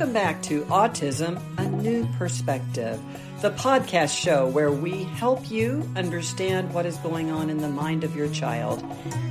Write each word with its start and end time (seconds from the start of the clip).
Welcome 0.00 0.14
back 0.14 0.42
to 0.44 0.62
Autism 0.62 1.42
A 1.58 1.68
New 1.68 2.08
Perspective, 2.16 2.98
the 3.42 3.50
podcast 3.50 4.18
show 4.18 4.46
where 4.46 4.72
we 4.72 5.04
help 5.04 5.50
you 5.50 5.86
understand 5.94 6.72
what 6.72 6.86
is 6.86 6.96
going 6.96 7.30
on 7.30 7.50
in 7.50 7.58
the 7.58 7.68
mind 7.68 8.02
of 8.02 8.16
your 8.16 8.30
child. 8.30 8.82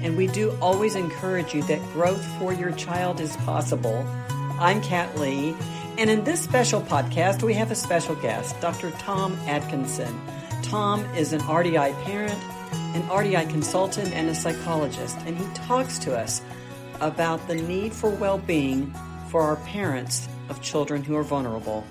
And 0.04 0.16
we 0.16 0.28
do 0.28 0.56
always 0.62 0.94
encourage 0.94 1.56
you 1.56 1.64
that 1.64 1.82
growth 1.94 2.24
for 2.38 2.54
your 2.54 2.72
child 2.74 3.20
is 3.20 3.36
possible. 3.38 4.06
I'm 4.60 4.80
Kat 4.84 5.18
Lee, 5.18 5.56
and 5.98 6.08
in 6.08 6.24
this 6.24 6.40
special 6.40 6.84
podcast, 6.84 7.42
we 7.42 7.56
have 7.56 7.72
a 7.72 7.76
special 7.76 8.14
guest, 8.14 8.62
Dr. 8.62 8.92
Tom 8.92 9.34
Atkinson. 9.48 10.22
Tom 10.62 11.04
is 11.16 11.34
an 11.34 11.40
RDI 11.42 12.00
parent, 12.04 12.40
an 12.94 13.02
RDI 13.10 13.50
consultant, 13.50 14.14
and 14.14 14.30
a 14.30 14.36
psychologist, 14.36 15.18
and 15.26 15.36
he 15.36 15.52
talks 15.56 15.98
to 15.98 16.16
us 16.16 16.44
about 17.02 17.48
the 17.48 17.56
need 17.56 17.92
for 17.92 18.12
well 18.12 18.38
being 18.38 18.94
for 19.30 19.42
our 19.42 19.56
parents 19.56 20.30
of 20.50 20.62
children 20.62 21.04
who 21.04 21.16
are 21.16 21.24
vulnerable. 21.24 21.86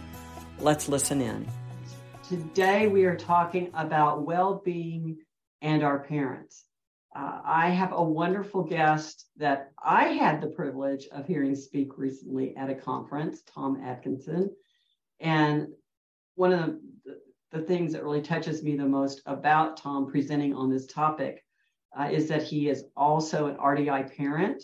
Let's 0.58 0.88
listen 0.88 1.20
in. 1.20 1.48
Today, 2.28 2.88
we 2.88 3.04
are 3.04 3.16
talking 3.16 3.70
about 3.74 4.26
well 4.26 4.60
being 4.64 5.18
and 5.62 5.82
our 5.82 6.00
parents. 6.00 6.64
Uh, 7.16 7.40
I 7.44 7.70
have 7.70 7.92
a 7.92 8.02
wonderful 8.02 8.62
guest 8.62 9.26
that 9.38 9.72
I 9.82 10.08
had 10.08 10.40
the 10.40 10.48
privilege 10.48 11.06
of 11.10 11.26
hearing 11.26 11.56
speak 11.56 11.96
recently 11.96 12.54
at 12.56 12.70
a 12.70 12.74
conference, 12.74 13.42
Tom 13.42 13.80
Atkinson. 13.82 14.50
And 15.20 15.68
one 16.34 16.52
of 16.52 16.76
the, 17.04 17.18
the 17.50 17.62
things 17.62 17.92
that 17.92 18.04
really 18.04 18.22
touches 18.22 18.62
me 18.62 18.76
the 18.76 18.86
most 18.86 19.22
about 19.26 19.78
Tom 19.78 20.10
presenting 20.10 20.54
on 20.54 20.70
this 20.70 20.86
topic 20.86 21.42
uh, 21.98 22.08
is 22.10 22.28
that 22.28 22.42
he 22.42 22.68
is 22.68 22.84
also 22.96 23.46
an 23.46 23.56
RDI 23.56 24.16
parent 24.16 24.62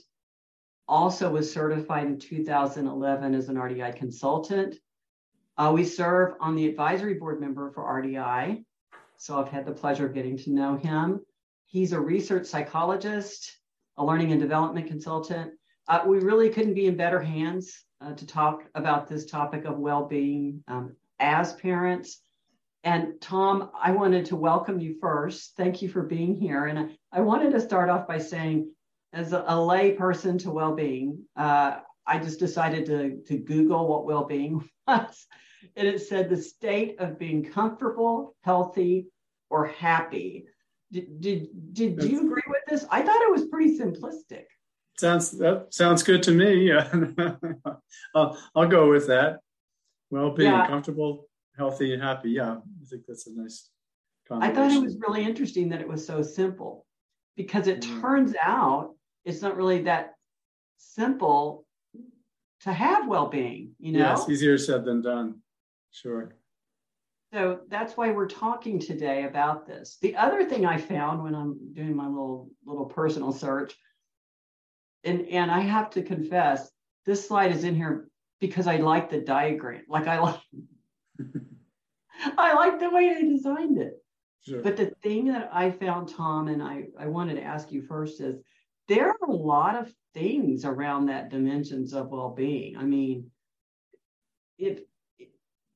also 0.88 1.30
was 1.30 1.52
certified 1.52 2.06
in 2.06 2.18
2011 2.18 3.34
as 3.34 3.48
an 3.48 3.56
RDI 3.56 3.96
consultant. 3.96 4.77
Uh, 5.56 5.70
we 5.74 5.84
serve 5.84 6.34
on 6.41 6.56
the 6.56 6.66
advisory 6.66 7.14
board 7.14 7.41
member 7.41 7.70
for 7.70 7.84
RDI, 7.84 8.64
so 9.16 9.41
I've 9.41 9.48
had 9.48 9.66
the 9.66 9.72
pleasure 9.72 10.06
of 10.06 10.14
getting 10.14 10.36
to 10.38 10.50
know 10.50 10.76
him. 10.76 11.20
He's 11.66 11.92
a 11.92 12.00
research 12.00 12.46
psychologist, 12.46 13.58
a 13.96 14.04
learning 14.04 14.32
and 14.32 14.41
development 14.41 14.86
consultant. 14.86 15.52
Uh, 15.88 16.02
we 16.06 16.18
really 16.18 16.50
couldn't 16.50 16.74
be 16.74 16.86
in 16.86 16.96
better 16.96 17.20
hands 17.20 17.84
uh, 18.00 18.12
to 18.14 18.26
talk 18.26 18.64
about 18.74 19.08
this 19.08 19.26
topic 19.26 19.64
of 19.64 19.78
well 19.78 20.06
being 20.06 20.62
um, 20.69 20.96
as 21.20 21.52
parents. 21.54 22.20
And 22.82 23.20
Tom, 23.20 23.70
I 23.80 23.92
wanted 23.92 24.26
to 24.26 24.36
welcome 24.36 24.78
you 24.78 24.98
first. 25.00 25.56
Thank 25.56 25.80
you 25.80 25.88
for 25.88 26.02
being 26.02 26.36
here. 26.36 26.66
And 26.66 26.78
I, 26.78 26.88
I 27.12 27.20
wanted 27.22 27.52
to 27.52 27.60
start 27.60 27.88
off 27.88 28.06
by 28.06 28.19
saying 28.19 28.70
as 29.14 29.32
a, 29.32 29.44
a 29.46 29.60
lay 29.60 29.92
person 29.92 30.38
to 30.38 30.50
well-being, 30.50 31.24
uh, 31.36 31.78
I 32.06 32.18
just 32.18 32.38
decided 32.38 32.86
to, 32.86 33.22
to 33.28 33.38
Google 33.38 33.88
what 33.88 34.04
well-being 34.04 34.68
was. 34.88 35.26
And 35.76 35.88
it 35.88 36.02
said 36.02 36.28
the 36.28 36.36
state 36.36 37.00
of 37.00 37.18
being 37.18 37.44
comfortable, 37.44 38.36
healthy, 38.42 39.06
or 39.48 39.66
happy. 39.66 40.46
Did, 40.92 41.20
did, 41.20 41.48
did 41.72 42.04
you 42.04 42.26
agree 42.26 42.42
with 42.46 42.62
this? 42.68 42.84
I 42.90 43.02
thought 43.02 43.22
it 43.22 43.32
was 43.32 43.46
pretty 43.46 43.78
simplistic. 43.78 44.44
Sounds 44.96 45.32
that 45.38 45.74
sounds 45.74 46.04
good 46.04 46.22
to 46.24 46.30
me. 46.30 46.72
I'll, 48.14 48.38
I'll 48.54 48.68
go 48.68 48.90
with 48.90 49.08
that. 49.08 49.40
Well-being, 50.10 50.52
yeah. 50.52 50.68
comfortable, 50.68 51.26
healthy, 51.56 51.94
and 51.94 52.02
happy. 52.02 52.30
Yeah, 52.30 52.52
I 52.52 52.84
think 52.88 53.02
that's 53.08 53.26
a 53.26 53.34
nice. 53.34 53.70
I 54.30 54.50
thought 54.50 54.70
it 54.70 54.80
was 54.80 54.96
really 55.06 55.24
interesting 55.24 55.68
that 55.70 55.80
it 55.80 55.88
was 55.88 56.06
so 56.06 56.22
simple, 56.22 56.86
because 57.36 57.66
it 57.66 57.80
mm. 57.80 58.00
turns 58.00 58.34
out 58.40 58.94
it's 59.25 59.42
not 59.42 59.56
really 59.56 59.83
that 59.83 60.14
simple 60.77 61.67
to 62.61 62.72
have 62.72 63.08
well-being 63.08 63.72
you 63.78 63.92
know? 63.92 63.98
Yes 63.98 64.28
easier 64.28 64.58
said 64.58 64.84
than 64.84 65.03
done. 65.03 65.41
Sure. 65.91 66.34
So 67.32 67.60
that's 67.69 67.97
why 67.97 68.10
we're 68.12 68.28
talking 68.28 68.78
today 68.78 69.25
about 69.25 69.66
this. 69.66 69.98
The 70.00 70.16
other 70.16 70.44
thing 70.44 70.66
i 70.66 70.76
found 70.78 71.22
when 71.22 71.34
i'm 71.34 71.59
doing 71.72 71.97
my 71.97 72.06
little 72.06 72.50
little 72.65 72.87
personal 72.87 73.32
search 73.32 73.75
and 75.04 75.27
and 75.28 75.50
i 75.50 75.60
have 75.60 75.91
to 75.91 76.03
confess 76.03 76.71
this 77.06 77.27
slide 77.27 77.53
is 77.53 77.65
in 77.65 77.75
here 77.75 78.09
because 78.41 78.66
i 78.66 78.77
like 78.77 79.10
the 79.10 79.21
diagram. 79.21 79.82
Like 79.88 80.06
i 80.06 80.19
like 80.21 80.41
i 82.38 82.54
like 82.54 82.78
the 82.81 82.91
way 82.91 83.15
they 83.15 83.28
designed 83.28 83.78
it. 83.78 84.00
Sure. 84.47 84.60
but 84.60 84.77
the 84.77 84.93
thing 85.03 85.28
that 85.28 85.48
i 85.54 85.71
found 85.71 86.09
tom 86.09 86.48
and 86.48 86.62
i 86.62 86.84
i 86.98 87.06
wanted 87.06 87.37
to 87.37 87.43
ask 87.43 87.72
you 87.72 87.81
first 87.81 88.21
is 88.21 88.37
there 88.89 89.09
are 89.09 89.28
a 89.28 89.33
lot 89.33 89.77
of 89.77 89.93
things 90.12 90.65
around 90.65 91.06
that 91.06 91.31
dimensions 91.31 91.95
of 91.95 92.09
well-being. 92.09 92.77
I 92.77 92.84
mean, 92.84 93.31
if 94.59 94.81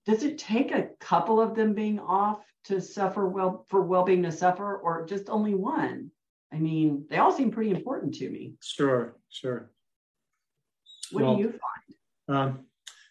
does 0.07 0.23
it 0.23 0.39
take 0.39 0.73
a 0.73 0.89
couple 1.01 1.41
of 1.41 1.55
them 1.55 1.75
being 1.75 1.99
off 1.99 2.41
to 2.65 2.81
suffer 2.81 3.29
well 3.29 3.67
for 3.69 3.83
well-being 3.83 4.23
to 4.23 4.33
suffer, 4.33 4.77
or 4.77 5.07
just 5.07 5.29
only 5.29 5.55
one? 5.55 6.11
I 6.53 6.57
mean, 6.57 7.05
they 7.11 7.19
all 7.19 7.33
seem 7.33 7.51
pretty 7.51 7.71
important 7.71 8.15
to 8.15 8.31
me. 8.31 8.55
Sure, 8.63 9.17
sure. 9.29 9.71
What 11.11 11.25
well, 11.25 11.37
do 11.37 11.43
you 11.43 11.51
find? 11.51 12.37
Um, 12.37 12.67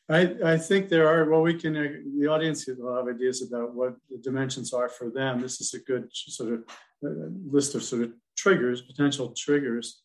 I, 0.09 0.53
I 0.53 0.57
think 0.57 0.89
there 0.89 1.07
are, 1.07 1.29
well, 1.29 1.41
we 1.41 1.53
can, 1.53 1.75
uh, 1.75 1.87
the 2.17 2.27
audience 2.27 2.67
lot 2.67 2.99
of 2.99 3.13
ideas 3.13 3.41
about 3.41 3.75
what 3.75 3.95
the 4.09 4.17
dimensions 4.17 4.73
are 4.73 4.89
for 4.89 5.09
them. 5.09 5.41
This 5.41 5.59
is 5.59 5.73
a 5.73 5.79
good 5.79 6.07
sort 6.11 6.53
of 6.53 6.63
uh, 7.05 7.29
list 7.45 7.75
of 7.75 7.83
sort 7.83 8.03
of 8.03 8.11
triggers, 8.37 8.81
potential 8.81 9.33
triggers. 9.35 10.01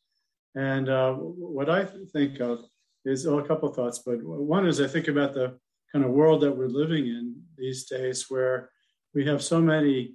And 0.54 0.88
uh, 0.88 1.14
what 1.14 1.70
I 1.70 1.86
think 2.12 2.40
of 2.40 2.60
is 3.04 3.26
well, 3.26 3.38
a 3.38 3.46
couple 3.46 3.68
of 3.68 3.76
thoughts, 3.76 4.00
but 4.04 4.22
one 4.22 4.66
is 4.66 4.80
I 4.80 4.86
think 4.86 5.08
about 5.08 5.34
the 5.34 5.58
kind 5.92 6.04
of 6.04 6.10
world 6.10 6.40
that 6.42 6.56
we're 6.56 6.68
living 6.68 7.06
in 7.06 7.36
these 7.56 7.84
days 7.84 8.26
where 8.28 8.70
we 9.14 9.24
have 9.26 9.42
so 9.42 9.60
many 9.60 10.14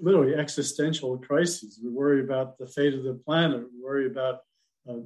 literally 0.00 0.34
existential 0.34 1.18
crises. 1.18 1.80
We 1.82 1.90
worry 1.90 2.20
about 2.22 2.58
the 2.58 2.66
fate 2.66 2.94
of 2.94 3.04
the 3.04 3.14
planet, 3.14 3.60
we 3.60 3.82
worry 3.82 4.06
about 4.06 4.40
uh, 4.88 4.96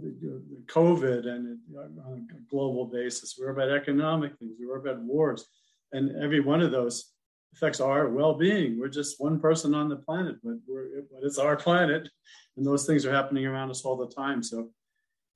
COVID 0.67 1.27
and 1.27 1.59
uh, 1.77 2.11
on 2.11 2.27
a 2.31 2.51
global 2.51 2.87
basis, 2.87 3.37
we 3.39 3.45
worry 3.45 3.55
about 3.55 3.77
economic 3.77 4.37
things, 4.39 4.57
we 4.59 4.67
worry 4.67 4.81
about 4.81 5.03
wars. 5.03 5.47
And 5.93 6.23
every 6.23 6.41
one 6.41 6.61
of 6.61 6.71
those 6.71 7.13
affects 7.55 7.81
our 7.81 8.09
well-being. 8.09 8.79
We're 8.79 8.89
just 8.89 9.21
one 9.21 9.41
person 9.41 9.75
on 9.75 9.89
the 9.89 9.97
planet, 9.97 10.37
but 10.43 10.57
we're 10.67 11.03
but 11.13 11.25
it's 11.25 11.39
our 11.39 11.57
planet, 11.57 12.09
and 12.57 12.67
those 12.67 12.87
things 12.87 13.05
are 13.05 13.13
happening 13.13 13.47
around 13.47 13.71
us 13.71 13.85
all 13.85 13.97
the 13.97 14.09
time. 14.09 14.43
So, 14.43 14.71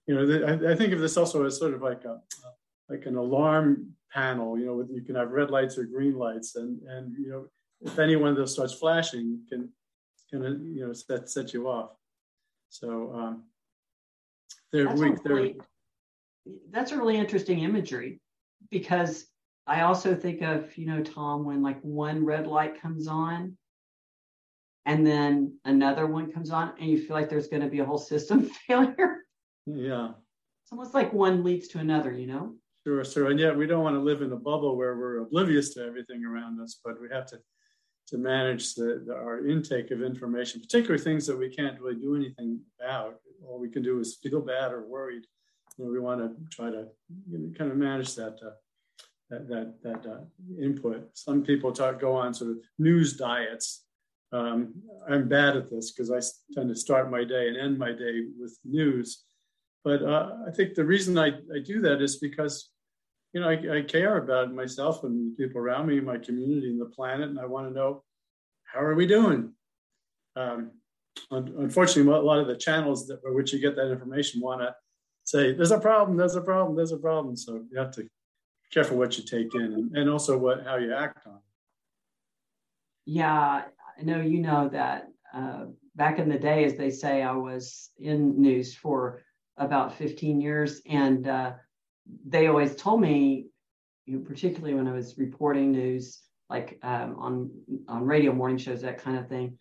you 0.06 0.14
know, 0.14 0.46
I, 0.46 0.72
I, 0.72 0.76
think 0.76 0.92
of 0.92 1.00
this 1.00 1.16
also 1.16 1.44
as 1.44 1.58
sort 1.58 1.74
of 1.74 1.82
like 1.82 2.04
a 2.04 2.20
like 2.88 3.06
an 3.06 3.16
alarm 3.16 3.92
panel. 4.12 4.58
You 4.58 4.66
know, 4.66 4.74
with, 4.74 4.90
you 4.90 5.02
can 5.02 5.16
have 5.16 5.30
red 5.30 5.50
lights 5.50 5.78
or 5.78 5.84
green 5.84 6.16
lights, 6.16 6.56
and 6.56 6.80
and 6.82 7.16
you 7.18 7.28
know, 7.28 7.46
if 7.80 7.98
any 7.98 8.16
one 8.16 8.30
of 8.30 8.36
those 8.36 8.52
starts 8.52 8.74
flashing, 8.74 9.40
can 9.48 9.68
can 10.30 10.74
you 10.74 10.86
know 10.86 10.92
set 10.92 11.28
set 11.28 11.52
you 11.52 11.68
off. 11.68 11.90
So 12.68 13.12
um, 13.14 13.44
they're 14.72 14.86
that's 14.86 15.00
weak. 15.00 15.24
Really, 15.24 15.56
that's 16.70 16.92
a 16.92 16.96
really 16.96 17.16
interesting 17.16 17.60
imagery 17.60 18.20
because 18.70 19.26
I 19.66 19.82
also 19.82 20.14
think 20.14 20.42
of, 20.42 20.76
you 20.76 20.86
know, 20.86 21.02
Tom, 21.02 21.44
when 21.44 21.62
like 21.62 21.80
one 21.82 22.24
red 22.24 22.46
light 22.46 22.80
comes 22.80 23.06
on 23.06 23.56
and 24.86 25.06
then 25.06 25.58
another 25.64 26.06
one 26.06 26.32
comes 26.32 26.50
on 26.50 26.72
and 26.80 26.90
you 26.90 26.98
feel 26.98 27.14
like 27.14 27.28
there's 27.28 27.48
going 27.48 27.62
to 27.62 27.68
be 27.68 27.78
a 27.78 27.84
whole 27.84 27.98
system 27.98 28.50
failure. 28.66 29.18
Yeah. 29.66 30.08
It's 30.64 30.72
almost 30.72 30.94
like 30.94 31.12
one 31.12 31.44
leads 31.44 31.68
to 31.68 31.78
another, 31.78 32.12
you 32.12 32.26
know? 32.26 32.54
Sure, 32.84 33.04
sure. 33.04 33.30
And 33.30 33.38
yet 33.38 33.56
we 33.56 33.66
don't 33.66 33.84
want 33.84 33.94
to 33.94 34.00
live 34.00 34.22
in 34.22 34.32
a 34.32 34.36
bubble 34.36 34.76
where 34.76 34.96
we're 34.96 35.20
oblivious 35.20 35.72
to 35.74 35.84
everything 35.84 36.24
around 36.24 36.60
us, 36.60 36.80
but 36.84 37.00
we 37.00 37.08
have 37.12 37.26
to 37.26 37.38
to 38.08 38.18
manage 38.18 38.74
the, 38.74 39.02
the, 39.06 39.14
our 39.14 39.46
intake 39.46 39.90
of 39.90 40.02
information, 40.02 40.60
particularly 40.60 41.02
things 41.02 41.26
that 41.26 41.38
we 41.38 41.48
can't 41.48 41.80
really 41.80 41.98
do 41.98 42.14
anything 42.14 42.60
about. 42.78 43.14
All 43.48 43.58
we 43.58 43.70
can 43.70 43.82
do 43.82 44.00
is 44.00 44.16
feel 44.16 44.40
bad 44.40 44.72
or 44.72 44.86
worried. 44.86 45.22
You 45.78 45.84
know, 45.84 45.90
we 45.90 46.00
want 46.00 46.20
to 46.20 46.36
try 46.54 46.70
to 46.70 46.88
you 47.30 47.38
know, 47.38 47.52
kind 47.56 47.70
of 47.70 47.76
manage 47.76 48.14
that 48.16 48.38
uh, 48.44 48.50
that 49.32 49.48
that, 49.48 49.82
that 49.82 50.10
uh, 50.10 50.20
input. 50.60 51.08
Some 51.14 51.42
people 51.42 51.72
talk 51.72 52.00
go 52.00 52.14
on 52.14 52.34
sort 52.34 52.50
of 52.50 52.58
news 52.78 53.16
diets. 53.16 53.84
Um, 54.32 54.74
I'm 55.08 55.28
bad 55.28 55.56
at 55.56 55.70
this 55.70 55.92
because 55.92 56.10
I 56.10 56.20
tend 56.54 56.68
to 56.68 56.76
start 56.76 57.10
my 57.10 57.24
day 57.24 57.48
and 57.48 57.56
end 57.56 57.78
my 57.78 57.92
day 57.92 58.22
with 58.38 58.58
news. 58.64 59.24
But 59.84 60.02
uh, 60.02 60.36
I 60.46 60.50
think 60.52 60.74
the 60.74 60.84
reason 60.84 61.18
I, 61.18 61.28
I 61.28 61.58
do 61.64 61.80
that 61.80 62.00
is 62.00 62.18
because, 62.18 62.70
you 63.32 63.40
know, 63.40 63.48
I, 63.48 63.78
I 63.78 63.82
care 63.82 64.18
about 64.18 64.54
myself 64.54 65.02
and 65.04 65.36
people 65.36 65.60
around 65.60 65.86
me, 65.88 66.00
my 66.00 66.18
community, 66.18 66.68
and 66.68 66.80
the 66.80 66.86
planet, 66.86 67.28
and 67.28 67.38
I 67.38 67.46
want 67.46 67.68
to 67.68 67.74
know 67.74 68.04
how 68.64 68.80
are 68.80 68.94
we 68.94 69.06
doing. 69.06 69.52
Um, 70.36 70.70
unfortunately, 71.30 72.10
a 72.10 72.20
lot 72.20 72.38
of 72.38 72.46
the 72.46 72.56
channels 72.56 73.06
that 73.08 73.22
by 73.22 73.30
which 73.30 73.52
you 73.52 73.58
get 73.58 73.76
that 73.76 73.90
information 73.90 74.40
want 74.40 74.62
to 74.62 74.74
say 75.24 75.52
there's 75.52 75.72
a 75.72 75.80
problem, 75.80 76.16
there's 76.16 76.36
a 76.36 76.40
problem, 76.40 76.76
there's 76.76 76.92
a 76.92 76.96
problem. 76.96 77.36
So 77.36 77.64
you 77.70 77.78
have 77.78 77.90
to 77.92 78.08
careful 78.72 78.96
what 78.96 79.16
you 79.18 79.24
take 79.24 79.54
in 79.54 79.60
and, 79.62 79.96
and 79.96 80.10
also 80.10 80.36
what 80.36 80.64
how 80.64 80.76
you 80.76 80.94
act 80.94 81.26
on. 81.26 81.38
Yeah, 83.04 83.62
I 83.98 84.02
know 84.02 84.20
you 84.20 84.40
know 84.40 84.68
that 84.68 85.08
uh, 85.34 85.66
back 85.94 86.18
in 86.18 86.28
the 86.28 86.38
day, 86.38 86.64
as 86.64 86.76
they 86.76 86.90
say, 86.90 87.22
I 87.22 87.32
was 87.32 87.90
in 87.98 88.40
news 88.40 88.74
for 88.74 89.22
about 89.56 89.96
15 89.96 90.40
years, 90.40 90.80
and 90.86 91.28
uh, 91.28 91.52
they 92.26 92.46
always 92.46 92.74
told 92.76 93.00
me 93.00 93.46
you 94.06 94.18
know, 94.18 94.24
particularly 94.24 94.74
when 94.74 94.88
I 94.88 94.92
was 94.92 95.18
reporting 95.18 95.72
news, 95.72 96.20
like 96.50 96.78
um, 96.82 97.16
on 97.18 97.50
on 97.88 98.04
radio 98.04 98.32
morning 98.32 98.58
shows, 98.58 98.82
that 98.82 99.02
kind 99.02 99.18
of 99.18 99.28
thing. 99.28 99.58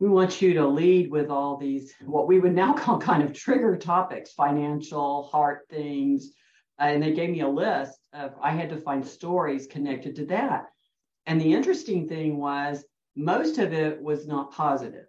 We 0.00 0.08
want 0.08 0.40
you 0.40 0.54
to 0.54 0.66
lead 0.66 1.10
with 1.10 1.28
all 1.28 1.56
these 1.56 1.92
what 2.04 2.28
we 2.28 2.38
would 2.38 2.54
now 2.54 2.72
call 2.74 2.98
kind 2.98 3.22
of 3.22 3.32
trigger 3.32 3.76
topics, 3.76 4.32
financial, 4.32 5.24
heart 5.24 5.66
things, 5.70 6.32
and 6.78 7.02
they 7.02 7.12
gave 7.12 7.30
me 7.30 7.40
a 7.40 7.48
list 7.48 7.98
of 8.12 8.32
I 8.42 8.52
had 8.52 8.70
to 8.70 8.76
find 8.76 9.06
stories 9.06 9.66
connected 9.66 10.16
to 10.16 10.26
that. 10.26 10.66
And 11.26 11.40
the 11.40 11.52
interesting 11.52 12.08
thing 12.08 12.38
was 12.38 12.84
most 13.16 13.58
of 13.58 13.72
it 13.72 14.00
was 14.00 14.26
not 14.26 14.52
positive. 14.52 15.06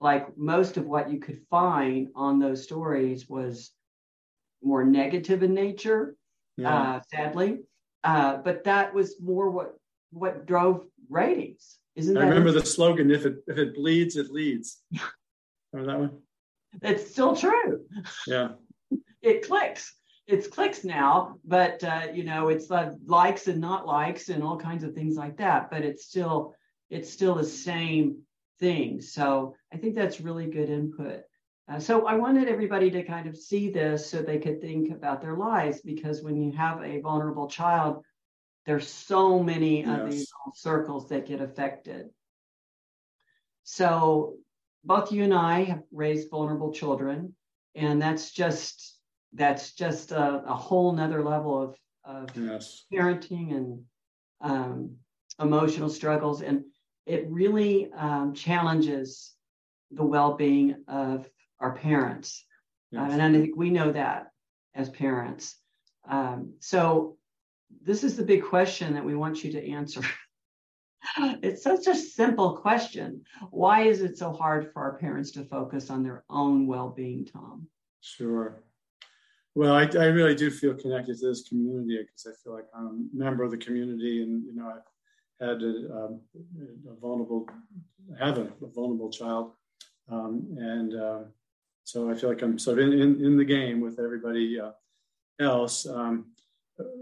Like 0.00 0.36
most 0.38 0.76
of 0.76 0.86
what 0.86 1.10
you 1.10 1.18
could 1.18 1.40
find 1.50 2.08
on 2.14 2.38
those 2.38 2.62
stories 2.62 3.28
was 3.28 3.72
more 4.62 4.84
negative 4.84 5.42
in 5.42 5.54
nature, 5.54 6.14
yeah. 6.56 6.94
uh, 6.96 7.00
sadly. 7.10 7.60
Uh, 8.04 8.36
but 8.38 8.64
that 8.64 8.94
was 8.94 9.20
more 9.20 9.50
what 9.50 9.74
what 10.10 10.46
drove 10.46 10.86
ratings. 11.10 11.78
Isn't 11.96 12.16
I 12.16 12.28
remember 12.28 12.52
the 12.52 12.64
slogan: 12.64 13.10
"If 13.10 13.26
it 13.26 13.38
if 13.48 13.58
it 13.58 13.74
bleeds, 13.74 14.16
it 14.16 14.30
leads." 14.30 14.82
remember 15.72 15.92
that 15.92 15.98
one? 15.98 16.18
It's 16.80 17.10
still 17.10 17.34
true. 17.34 17.84
Yeah. 18.26 18.50
it 19.22 19.46
clicks. 19.46 19.97
It's 20.28 20.46
clicks 20.46 20.84
now, 20.84 21.38
but 21.44 21.82
uh, 21.82 22.08
you 22.12 22.22
know, 22.22 22.48
it's 22.48 22.70
uh, 22.70 22.92
likes 23.06 23.48
and 23.48 23.60
not 23.60 23.86
likes 23.86 24.28
and 24.28 24.42
all 24.42 24.58
kinds 24.58 24.84
of 24.84 24.94
things 24.94 25.16
like 25.16 25.38
that. 25.38 25.70
But 25.70 25.84
it's 25.84 26.04
still 26.04 26.54
it's 26.90 27.10
still 27.10 27.34
the 27.34 27.44
same 27.44 28.18
thing. 28.60 29.00
So 29.00 29.56
I 29.72 29.78
think 29.78 29.94
that's 29.94 30.20
really 30.20 30.46
good 30.46 30.68
input. 30.68 31.22
Uh, 31.70 31.78
so 31.78 32.06
I 32.06 32.14
wanted 32.14 32.48
everybody 32.48 32.90
to 32.90 33.02
kind 33.02 33.26
of 33.26 33.36
see 33.36 33.70
this 33.70 34.08
so 34.10 34.22
they 34.22 34.38
could 34.38 34.60
think 34.60 34.90
about 34.90 35.20
their 35.20 35.36
lives 35.36 35.80
because 35.82 36.22
when 36.22 36.36
you 36.40 36.52
have 36.52 36.82
a 36.82 37.00
vulnerable 37.00 37.48
child, 37.48 38.04
there's 38.66 38.88
so 38.88 39.42
many 39.42 39.80
yes. 39.80 39.88
of 39.98 40.10
these 40.10 40.32
circles 40.54 41.08
that 41.08 41.26
get 41.26 41.40
affected. 41.40 42.08
So 43.64 44.34
both 44.84 45.12
you 45.12 45.24
and 45.24 45.34
I 45.34 45.64
have 45.64 45.82
raised 45.92 46.30
vulnerable 46.30 46.72
children, 46.72 47.34
and 47.74 48.00
that's 48.00 48.30
just 48.30 48.97
that's 49.32 49.72
just 49.72 50.12
a, 50.12 50.42
a 50.46 50.54
whole 50.54 50.92
nother 50.92 51.22
level 51.22 51.60
of, 51.60 51.76
of 52.04 52.36
yes. 52.36 52.84
parenting 52.92 53.54
and 53.54 53.82
um, 54.40 54.96
emotional 55.40 55.88
struggles. 55.88 56.42
And 56.42 56.64
it 57.06 57.26
really 57.28 57.90
um, 57.92 58.34
challenges 58.34 59.34
the 59.90 60.04
well-being 60.04 60.84
of 60.86 61.28
our 61.60 61.74
parents 61.74 62.44
yes. 62.90 63.00
uh, 63.00 63.12
and 63.12 63.22
i 63.22 63.32
think 63.32 63.56
we 63.56 63.70
know 63.70 63.90
that 63.90 64.30
as 64.74 64.88
parents 64.90 65.56
um, 66.08 66.54
so 66.60 67.16
this 67.82 68.04
is 68.04 68.16
the 68.16 68.24
big 68.24 68.44
question 68.44 68.94
that 68.94 69.04
we 69.04 69.14
want 69.14 69.42
you 69.42 69.52
to 69.52 69.70
answer 69.70 70.02
it's 71.42 71.62
such 71.62 71.86
a 71.86 71.94
simple 71.94 72.56
question 72.56 73.22
why 73.50 73.82
is 73.82 74.02
it 74.02 74.18
so 74.18 74.32
hard 74.32 74.72
for 74.72 74.82
our 74.82 74.98
parents 74.98 75.30
to 75.32 75.44
focus 75.44 75.90
on 75.90 76.02
their 76.02 76.24
own 76.28 76.66
well-being 76.66 77.24
tom 77.24 77.66
sure 78.00 78.62
well 79.58 79.74
I, 79.74 79.84
I 80.04 80.06
really 80.18 80.34
do 80.34 80.50
feel 80.50 80.74
connected 80.74 81.18
to 81.18 81.28
this 81.28 81.48
community 81.48 81.98
because 82.02 82.26
i 82.30 82.34
feel 82.42 82.54
like 82.58 82.68
i'm 82.74 83.10
a 83.12 83.16
member 83.24 83.42
of 83.44 83.50
the 83.50 83.64
community 83.66 84.22
and 84.22 84.44
you 84.44 84.54
know 84.54 84.66
i've 84.74 84.88
had 85.40 85.62
a, 85.62 85.74
um, 85.92 86.20
a 86.90 86.94
vulnerable, 87.00 87.46
have 88.18 88.38
a, 88.38 88.48
a 88.62 88.68
vulnerable 88.74 89.10
child. 89.10 89.52
Um, 90.10 90.56
and 90.58 90.94
uh, 90.94 91.18
so 91.84 92.10
I 92.10 92.14
feel 92.14 92.30
like 92.30 92.42
I'm 92.42 92.58
sort 92.58 92.78
of 92.78 92.86
in, 92.86 92.92
in, 92.92 93.24
in 93.24 93.36
the 93.36 93.44
game 93.44 93.80
with 93.80 93.98
everybody 93.98 94.58
uh, 94.60 94.72
else. 95.40 95.86
Um, 95.86 96.32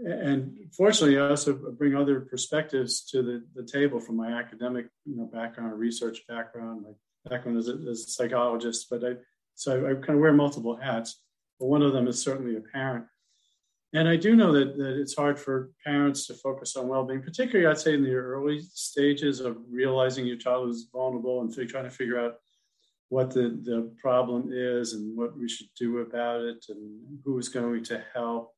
and 0.05 0.57
fortunately, 0.75 1.19
I 1.19 1.29
also 1.29 1.53
bring 1.53 1.95
other 1.95 2.21
perspectives 2.21 3.01
to 3.11 3.21
the, 3.21 3.43
the 3.55 3.63
table 3.63 3.99
from 3.99 4.17
my 4.17 4.31
academic 4.31 4.87
you 5.05 5.17
know, 5.17 5.25
background, 5.25 5.77
research 5.79 6.25
background, 6.27 6.83
my 6.83 7.29
background 7.29 7.59
as 7.59 7.69
a, 7.69 7.73
as 7.89 8.01
a 8.01 8.09
psychologist. 8.09 8.87
But 8.89 9.03
I, 9.03 9.11
so 9.55 9.85
I 9.85 9.93
kind 9.93 10.15
of 10.15 10.19
wear 10.19 10.33
multiple 10.33 10.75
hats. 10.75 11.21
But 11.59 11.67
one 11.67 11.81
of 11.81 11.93
them 11.93 12.07
is 12.07 12.21
certainly 12.21 12.55
a 12.55 12.61
parent. 12.61 13.05
And 13.93 14.07
I 14.07 14.17
do 14.17 14.35
know 14.35 14.51
that, 14.51 14.77
that 14.77 14.99
it's 14.99 15.15
hard 15.15 15.39
for 15.39 15.71
parents 15.83 16.27
to 16.27 16.33
focus 16.33 16.75
on 16.75 16.87
well-being, 16.87 17.21
particularly 17.21 17.67
I'd 17.67 17.79
say 17.79 17.93
in 17.93 18.03
the 18.03 18.13
early 18.13 18.61
stages 18.73 19.39
of 19.39 19.57
realizing 19.69 20.25
your 20.25 20.37
child 20.37 20.69
is 20.69 20.89
vulnerable 20.91 21.41
and 21.41 21.69
trying 21.69 21.85
to 21.85 21.89
figure 21.89 22.19
out 22.19 22.35
what 23.09 23.31
the, 23.31 23.59
the 23.63 23.91
problem 23.97 24.49
is 24.51 24.93
and 24.93 25.17
what 25.17 25.37
we 25.37 25.47
should 25.47 25.69
do 25.77 25.99
about 25.99 26.41
it 26.41 26.65
and 26.69 27.19
who 27.23 27.37
is 27.39 27.47
going 27.47 27.83
to 27.85 28.03
help. 28.13 28.53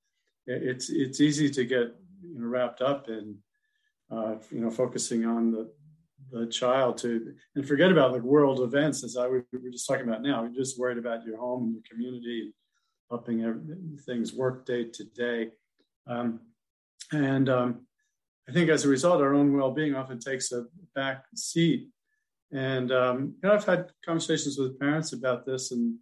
It's 0.48 0.90
it's 0.90 1.22
easy 1.22 1.50
to 1.52 1.64
get 1.64 1.96
you 2.24 2.40
know, 2.40 2.48
wrapped 2.48 2.82
up 2.82 3.08
in 3.08 3.38
uh, 4.12 4.36
you 4.50 4.62
know 4.62 4.72
focusing 4.72 5.26
on 5.26 5.52
the 5.52 5.72
the 6.32 6.48
child 6.48 6.98
to 6.98 7.34
and 7.56 7.68
forget 7.68 7.92
about 7.92 8.14
like 8.14 8.24
world 8.24 8.62
events 8.62 9.04
as 9.04 9.16
I 9.16 9.28
we 9.28 9.42
were 9.54 9.70
just 9.72 9.88
talking 9.88 10.08
about 10.08 10.24
now. 10.24 10.44
You're 10.44 10.64
just 10.64 10.80
worried 10.80 10.98
about 10.98 11.24
your 11.24 11.38
home 11.38 11.66
and 11.66 11.74
your 11.74 11.84
community 11.88 12.54
helping 13.10 13.98
things 14.06 14.34
work 14.34 14.66
day 14.66 14.86
to 14.86 15.04
day. 15.04 15.50
Um, 16.08 16.40
and 17.12 17.50
um, 17.50 17.86
I 18.48 18.52
think 18.52 18.70
as 18.70 18.86
a 18.86 18.90
result, 18.90 19.22
our 19.22 19.34
own 19.34 19.56
well-being 19.56 19.96
often 19.96 20.20
takes 20.20 20.52
a 20.52 20.66
back 20.96 21.26
seat. 21.36 21.90
And 22.52 22.92
um, 22.92 23.36
you 23.42 23.50
know, 23.50 23.54
I've 23.54 23.66
had 23.66 23.92
conversations 24.04 24.58
with 24.58 24.80
parents 24.80 25.14
about 25.14 25.46
this, 25.46 25.72
and 25.72 25.96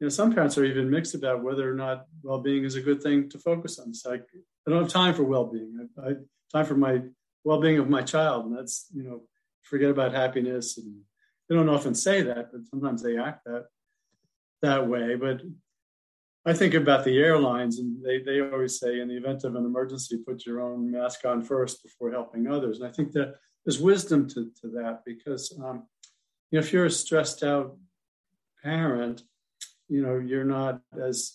you 0.00 0.06
know, 0.06 0.08
some 0.08 0.34
parents 0.34 0.58
are 0.58 0.64
even 0.64 0.90
mixed 0.90 1.14
about 1.14 1.44
whether 1.44 1.70
or 1.70 1.74
not 1.74 2.06
well-being 2.22 2.64
is 2.64 2.74
a 2.74 2.80
good 2.80 3.02
thing 3.02 3.28
to 3.30 3.38
focus 3.38 3.78
on. 3.78 3.90
It's 3.90 4.04
like 4.04 4.24
I 4.66 4.70
don't 4.70 4.82
have 4.82 4.92
time 4.92 5.14
for 5.14 5.22
well-being. 5.22 5.88
I, 5.98 6.08
I 6.08 6.12
time 6.52 6.66
for 6.66 6.76
my 6.76 7.02
well-being 7.44 7.78
of 7.78 7.88
my 7.88 8.02
child, 8.02 8.46
and 8.46 8.58
that's 8.58 8.86
you 8.92 9.04
know, 9.04 9.22
forget 9.62 9.90
about 9.90 10.12
happiness. 10.12 10.76
And 10.76 11.02
they 11.48 11.54
don't 11.54 11.68
often 11.68 11.94
say 11.94 12.22
that, 12.22 12.50
but 12.50 12.66
sometimes 12.68 13.00
they 13.00 13.16
act 13.16 13.44
that 13.44 13.66
that 14.62 14.88
way. 14.88 15.14
But 15.14 15.42
I 16.46 16.52
think 16.52 16.74
about 16.74 17.04
the 17.04 17.18
airlines, 17.18 17.80
and 17.80 18.02
they, 18.04 18.22
they 18.22 18.40
always 18.40 18.78
say, 18.78 19.00
in 19.00 19.08
the 19.08 19.16
event 19.16 19.42
of 19.42 19.56
an 19.56 19.64
emergency, 19.64 20.18
put 20.18 20.46
your 20.46 20.60
own 20.60 20.92
mask 20.92 21.24
on 21.24 21.42
first 21.42 21.82
before 21.82 22.12
helping 22.12 22.46
others. 22.46 22.78
And 22.78 22.88
I 22.88 22.92
think 22.92 23.10
that 23.12 23.34
there's 23.64 23.80
wisdom 23.80 24.28
to, 24.28 24.52
to 24.62 24.68
that 24.74 25.00
because, 25.04 25.52
um, 25.60 25.86
you 26.50 26.60
know, 26.60 26.64
if 26.64 26.72
you're 26.72 26.86
a 26.86 26.90
stressed 26.90 27.42
out 27.42 27.76
parent, 28.62 29.22
you 29.88 30.02
know, 30.02 30.18
you're 30.18 30.44
not 30.44 30.80
as 31.00 31.32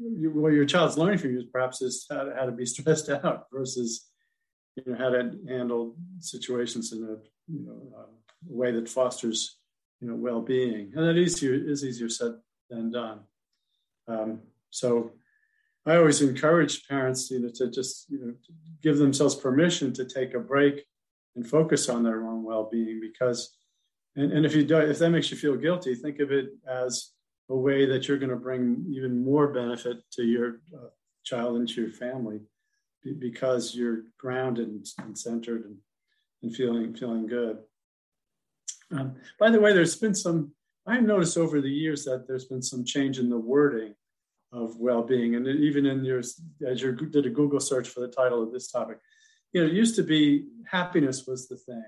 you, 0.00 0.32
what 0.32 0.52
your 0.52 0.64
child's 0.64 0.98
learning 0.98 1.18
from 1.18 1.32
you 1.32 1.38
is 1.38 1.44
perhaps 1.52 1.80
is 1.80 2.06
how 2.10 2.24
to, 2.24 2.34
how 2.34 2.46
to 2.46 2.52
be 2.52 2.66
stressed 2.74 3.08
out 3.08 3.46
versus, 3.52 4.10
you 4.74 4.82
know, 4.86 4.98
how 4.98 5.10
to 5.10 5.30
handle 5.48 5.94
situations 6.18 6.92
in 6.92 7.04
a, 7.04 7.52
you 7.52 7.66
know, 7.66 8.06
way 8.48 8.72
that 8.72 8.88
fosters, 8.88 9.58
you 10.00 10.08
know, 10.08 10.16
well-being. 10.16 10.92
And 10.96 11.06
that 11.06 11.16
easier, 11.16 11.54
is 11.54 11.84
easier 11.84 12.08
said 12.08 12.32
than 12.68 12.90
done. 12.90 13.20
Um, 14.08 14.40
so 14.70 15.12
I 15.86 15.96
always 15.96 16.20
encourage 16.20 16.86
parents, 16.88 17.30
you 17.30 17.40
know, 17.40 17.50
to 17.54 17.70
just 17.70 18.10
you 18.10 18.18
know 18.18 18.34
give 18.82 18.98
themselves 18.98 19.34
permission 19.34 19.92
to 19.94 20.04
take 20.04 20.34
a 20.34 20.40
break 20.40 20.84
and 21.36 21.46
focus 21.46 21.88
on 21.88 22.02
their 22.02 22.26
own 22.26 22.42
well-being 22.42 23.00
because, 23.00 23.56
and, 24.16 24.32
and 24.32 24.44
if 24.44 24.54
you 24.54 24.64
do, 24.64 24.78
if 24.78 24.98
that 24.98 25.10
makes 25.10 25.30
you 25.30 25.36
feel 25.36 25.56
guilty, 25.56 25.94
think 25.94 26.18
of 26.18 26.32
it 26.32 26.50
as 26.68 27.12
a 27.48 27.56
way 27.56 27.86
that 27.86 28.06
you're 28.06 28.18
going 28.18 28.30
to 28.30 28.36
bring 28.36 28.84
even 28.90 29.24
more 29.24 29.48
benefit 29.48 29.98
to 30.12 30.22
your 30.22 30.60
uh, 30.74 30.88
child 31.24 31.56
and 31.56 31.68
to 31.68 31.82
your 31.82 31.92
family 31.92 32.40
because 33.18 33.74
you're 33.74 34.02
grounded 34.18 34.68
and, 34.68 34.86
and 34.98 35.18
centered 35.18 35.64
and, 35.64 35.76
and, 36.42 36.54
feeling 36.54 36.94
feeling 36.94 37.26
good. 37.26 37.58
Um, 38.92 39.16
by 39.38 39.50
the 39.50 39.60
way, 39.60 39.72
there's 39.72 39.96
been 39.96 40.14
some. 40.14 40.52
I've 40.86 41.02
noticed 41.02 41.36
over 41.36 41.60
the 41.60 41.70
years 41.70 42.04
that 42.04 42.26
there's 42.26 42.46
been 42.46 42.62
some 42.62 42.84
change 42.84 43.18
in 43.18 43.28
the 43.28 43.38
wording 43.38 43.94
of 44.52 44.76
well-being 44.78 45.36
and 45.36 45.46
even 45.46 45.86
in 45.86 46.04
your 46.04 46.18
as 46.18 46.82
you 46.82 46.92
did 46.92 47.24
a 47.24 47.30
google 47.30 47.60
search 47.60 47.88
for 47.88 48.00
the 48.00 48.08
title 48.08 48.42
of 48.42 48.52
this 48.52 48.68
topic 48.68 48.98
you 49.52 49.60
know 49.60 49.66
it 49.66 49.72
used 49.74 49.96
to 49.96 50.02
be 50.02 50.46
happiness 50.66 51.26
was 51.26 51.48
the 51.48 51.56
thing. 51.56 51.84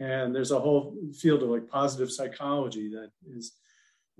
And 0.00 0.34
there's 0.34 0.52
a 0.52 0.60
whole 0.60 0.96
field 1.18 1.42
of 1.42 1.48
like 1.48 1.68
positive 1.68 2.12
psychology 2.12 2.88
that 2.90 3.10
is 3.36 3.52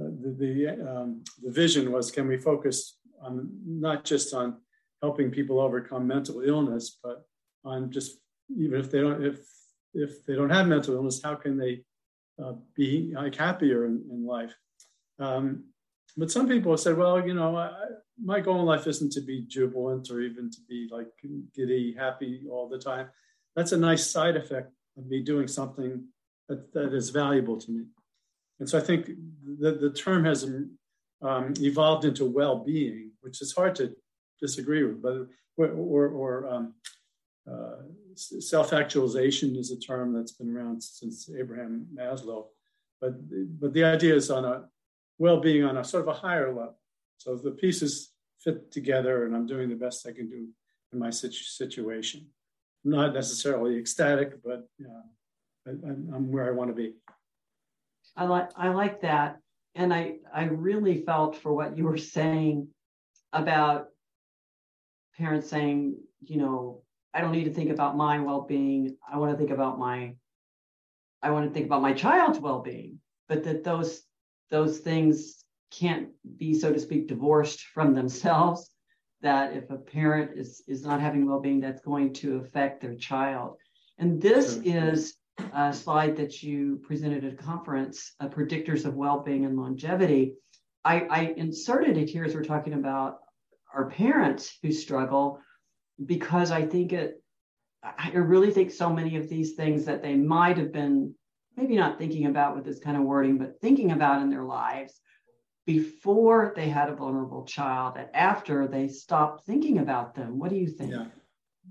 uh, 0.00 0.11
the 0.23 0.35
the, 0.38 0.90
um, 0.90 1.23
the 1.42 1.50
vision 1.50 1.92
was 1.92 2.11
can 2.11 2.26
we 2.26 2.37
focus 2.37 2.99
on 3.23 3.50
not 3.64 4.04
just 4.04 4.35
on 4.35 4.56
helping 5.02 5.30
people 5.30 5.61
overcome 5.61 6.06
mental 6.06 6.40
illness 6.40 6.99
but 7.02 7.25
on 7.64 7.90
just 7.90 8.18
even 8.56 8.78
if 8.80 8.90
they 8.90 9.00
don't 9.00 9.25
if 9.25 9.38
if 9.94 10.25
they 10.25 10.35
don't 10.35 10.50
have 10.50 10.66
mental 10.66 10.94
illness 10.94 11.20
how 11.23 11.35
can 11.35 11.56
they 11.56 11.82
be 12.75 13.12
like 13.14 13.35
happier 13.35 13.87
in, 13.87 14.04
in 14.11 14.26
life 14.26 14.54
um, 15.18 15.64
but 16.16 16.30
some 16.30 16.49
people 16.49 16.76
said, 16.76 16.97
well, 16.97 17.25
you 17.25 17.35
know, 17.35 17.57
I, 17.57 17.71
my 18.23 18.40
goal 18.40 18.61
in 18.61 18.66
life 18.66 18.87
isn't 18.87 19.12
to 19.12 19.21
be 19.21 19.42
jubilant 19.42 20.11
or 20.11 20.21
even 20.21 20.50
to 20.50 20.59
be 20.68 20.88
like 20.90 21.07
giddy, 21.54 21.95
happy 21.97 22.42
all 22.50 22.68
the 22.68 22.78
time. 22.78 23.09
That's 23.54 23.73
a 23.73 23.76
nice 23.76 24.11
side 24.11 24.37
effect 24.37 24.73
of 24.97 25.07
me 25.07 25.23
doing 25.23 25.47
something 25.47 26.04
that, 26.49 26.73
that 26.73 26.95
is 26.95 27.11
valuable 27.11 27.59
to 27.59 27.71
me. 27.71 27.85
And 28.59 28.68
so 28.68 28.78
I 28.78 28.80
think 28.80 29.07
the, 29.07 29.73
the 29.73 29.90
term 29.90 30.25
has 30.25 30.45
um, 31.23 31.54
evolved 31.61 32.04
into 32.04 32.25
well 32.25 32.64
being, 32.64 33.12
which 33.21 33.40
is 33.40 33.52
hard 33.54 33.76
to 33.76 33.95
disagree 34.40 34.83
with, 34.83 35.00
but 35.02 35.28
or, 35.57 36.09
or 36.09 36.49
um, 36.49 36.75
uh, 37.49 37.83
self-actualization 38.18 39.56
is 39.56 39.70
a 39.70 39.78
term 39.78 40.12
that's 40.12 40.32
been 40.32 40.54
around 40.54 40.82
since 40.82 41.30
Abraham 41.30 41.87
Maslow, 41.94 42.46
but 43.00 43.14
but 43.60 43.72
the 43.72 43.84
idea 43.84 44.14
is 44.14 44.30
on 44.30 44.44
a 44.44 44.64
well-being 45.18 45.64
on 45.64 45.76
a 45.76 45.84
sort 45.84 46.02
of 46.02 46.08
a 46.08 46.20
higher 46.20 46.48
level. 46.48 46.78
So 47.18 47.37
the 47.37 47.50
pieces 47.50 48.12
fit 48.38 48.70
together, 48.70 49.26
and 49.26 49.34
I'm 49.34 49.46
doing 49.46 49.68
the 49.68 49.75
best 49.75 50.06
I 50.06 50.12
can 50.12 50.28
do 50.28 50.48
in 50.92 50.98
my 50.98 51.10
situ- 51.10 51.44
situation. 51.44 52.26
I'm 52.84 52.92
not 52.92 53.14
necessarily 53.14 53.76
ecstatic, 53.76 54.42
but 54.42 54.68
yeah, 54.78 55.02
I, 55.66 55.70
I'm 55.70 56.30
where 56.30 56.46
I 56.46 56.52
want 56.52 56.70
to 56.70 56.75
be. 56.75 56.94
I 58.16 58.25
like 58.25 58.50
I 58.56 58.68
like 58.68 59.00
that, 59.02 59.38
and 59.75 59.92
I 59.92 60.18
I 60.32 60.44
really 60.44 61.02
felt 61.02 61.37
for 61.37 61.52
what 61.52 61.76
you 61.76 61.84
were 61.84 61.98
saying 61.98 62.68
about 63.32 63.88
parents 65.16 65.50
saying, 65.50 65.96
you 66.22 66.38
know, 66.38 66.82
I 67.14 67.20
don't 67.20 67.32
need 67.32 67.44
to 67.44 67.54
think 67.54 67.70
about 67.70 67.96
my 67.96 68.20
well-being. 68.20 68.96
I 69.10 69.18
want 69.18 69.32
to 69.32 69.38
think 69.38 69.50
about 69.50 69.78
my 69.78 70.14
I 71.22 71.30
want 71.30 71.48
to 71.48 71.52
think 71.52 71.66
about 71.66 71.82
my 71.82 71.92
child's 71.92 72.38
well-being, 72.38 73.00
but 73.28 73.42
that 73.44 73.64
those 73.64 74.02
those 74.50 74.78
things 74.78 75.44
can't 75.70 76.08
be, 76.38 76.54
so 76.54 76.72
to 76.72 76.78
speak, 76.78 77.08
divorced 77.08 77.62
from 77.74 77.94
themselves. 77.94 78.70
That 79.20 79.52
if 79.56 79.68
a 79.70 79.76
parent 79.76 80.38
is 80.38 80.62
is 80.68 80.84
not 80.84 81.00
having 81.00 81.26
well-being, 81.26 81.60
that's 81.60 81.82
going 81.82 82.12
to 82.14 82.36
affect 82.36 82.80
their 82.80 82.94
child. 82.94 83.56
And 83.98 84.22
this 84.22 84.60
is 84.64 85.16
a 85.52 85.72
slide 85.72 86.16
that 86.16 86.42
you 86.42 86.80
presented 86.84 87.24
at 87.24 87.32
a 87.32 87.36
conference, 87.36 88.14
uh, 88.20 88.28
predictors 88.28 88.84
of 88.84 88.94
well-being 88.94 89.44
and 89.44 89.56
longevity. 89.56 90.34
I, 90.84 91.00
I 91.10 91.20
inserted 91.36 91.96
it 91.96 92.08
here 92.08 92.24
as 92.24 92.34
we're 92.34 92.44
talking 92.44 92.74
about 92.74 93.18
our 93.74 93.90
parents 93.90 94.56
who 94.62 94.72
struggle, 94.72 95.40
because 96.05 96.50
I 96.50 96.67
think 96.67 96.93
it. 96.93 97.23
I 97.83 98.11
really 98.11 98.50
think 98.50 98.73
so 98.73 98.93
many 98.93 99.17
of 99.17 99.28
these 99.28 99.55
things 99.55 99.85
that 99.85 100.02
they 100.02 100.17
might 100.17 100.59
have 100.59 100.73
been 100.73 101.14
maybe 101.57 101.76
not 101.76 101.99
thinking 101.99 102.26
about 102.26 102.57
with 102.57 102.64
this 102.64 102.81
kind 102.81 102.97
of 102.97 103.05
wording, 103.05 103.38
but 103.38 103.61
thinking 103.61 103.93
about 103.93 104.21
in 104.21 104.31
their 104.31 104.43
lives 104.43 105.00
before 105.67 106.52
they 106.57 106.69
had 106.69 106.88
a 106.88 106.95
vulnerable 106.95 107.45
child 107.45 107.97
and 107.99 108.09
after 108.14 108.67
they 108.67 108.88
stopped 108.88 109.45
thinking 109.45 109.78
about 109.78 110.14
them. 110.14 110.38
What 110.38 110.50
do 110.50 110.57
you 110.57 110.69
think? 110.69 110.93
Yeah, 110.93 111.07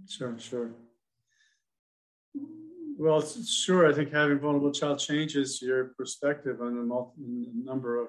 sure, 0.07 0.35
sure. 0.37 0.71
Well, 2.97 3.21
sure. 3.21 3.89
I 3.89 3.93
think 3.93 4.11
having 4.11 4.39
vulnerable 4.39 4.71
child 4.71 4.99
changes 4.99 5.61
your 5.61 5.93
perspective 5.97 6.61
on 6.61 6.77
a, 6.77 6.81
multi, 6.81 7.49
number 7.55 8.01
of, 8.01 8.07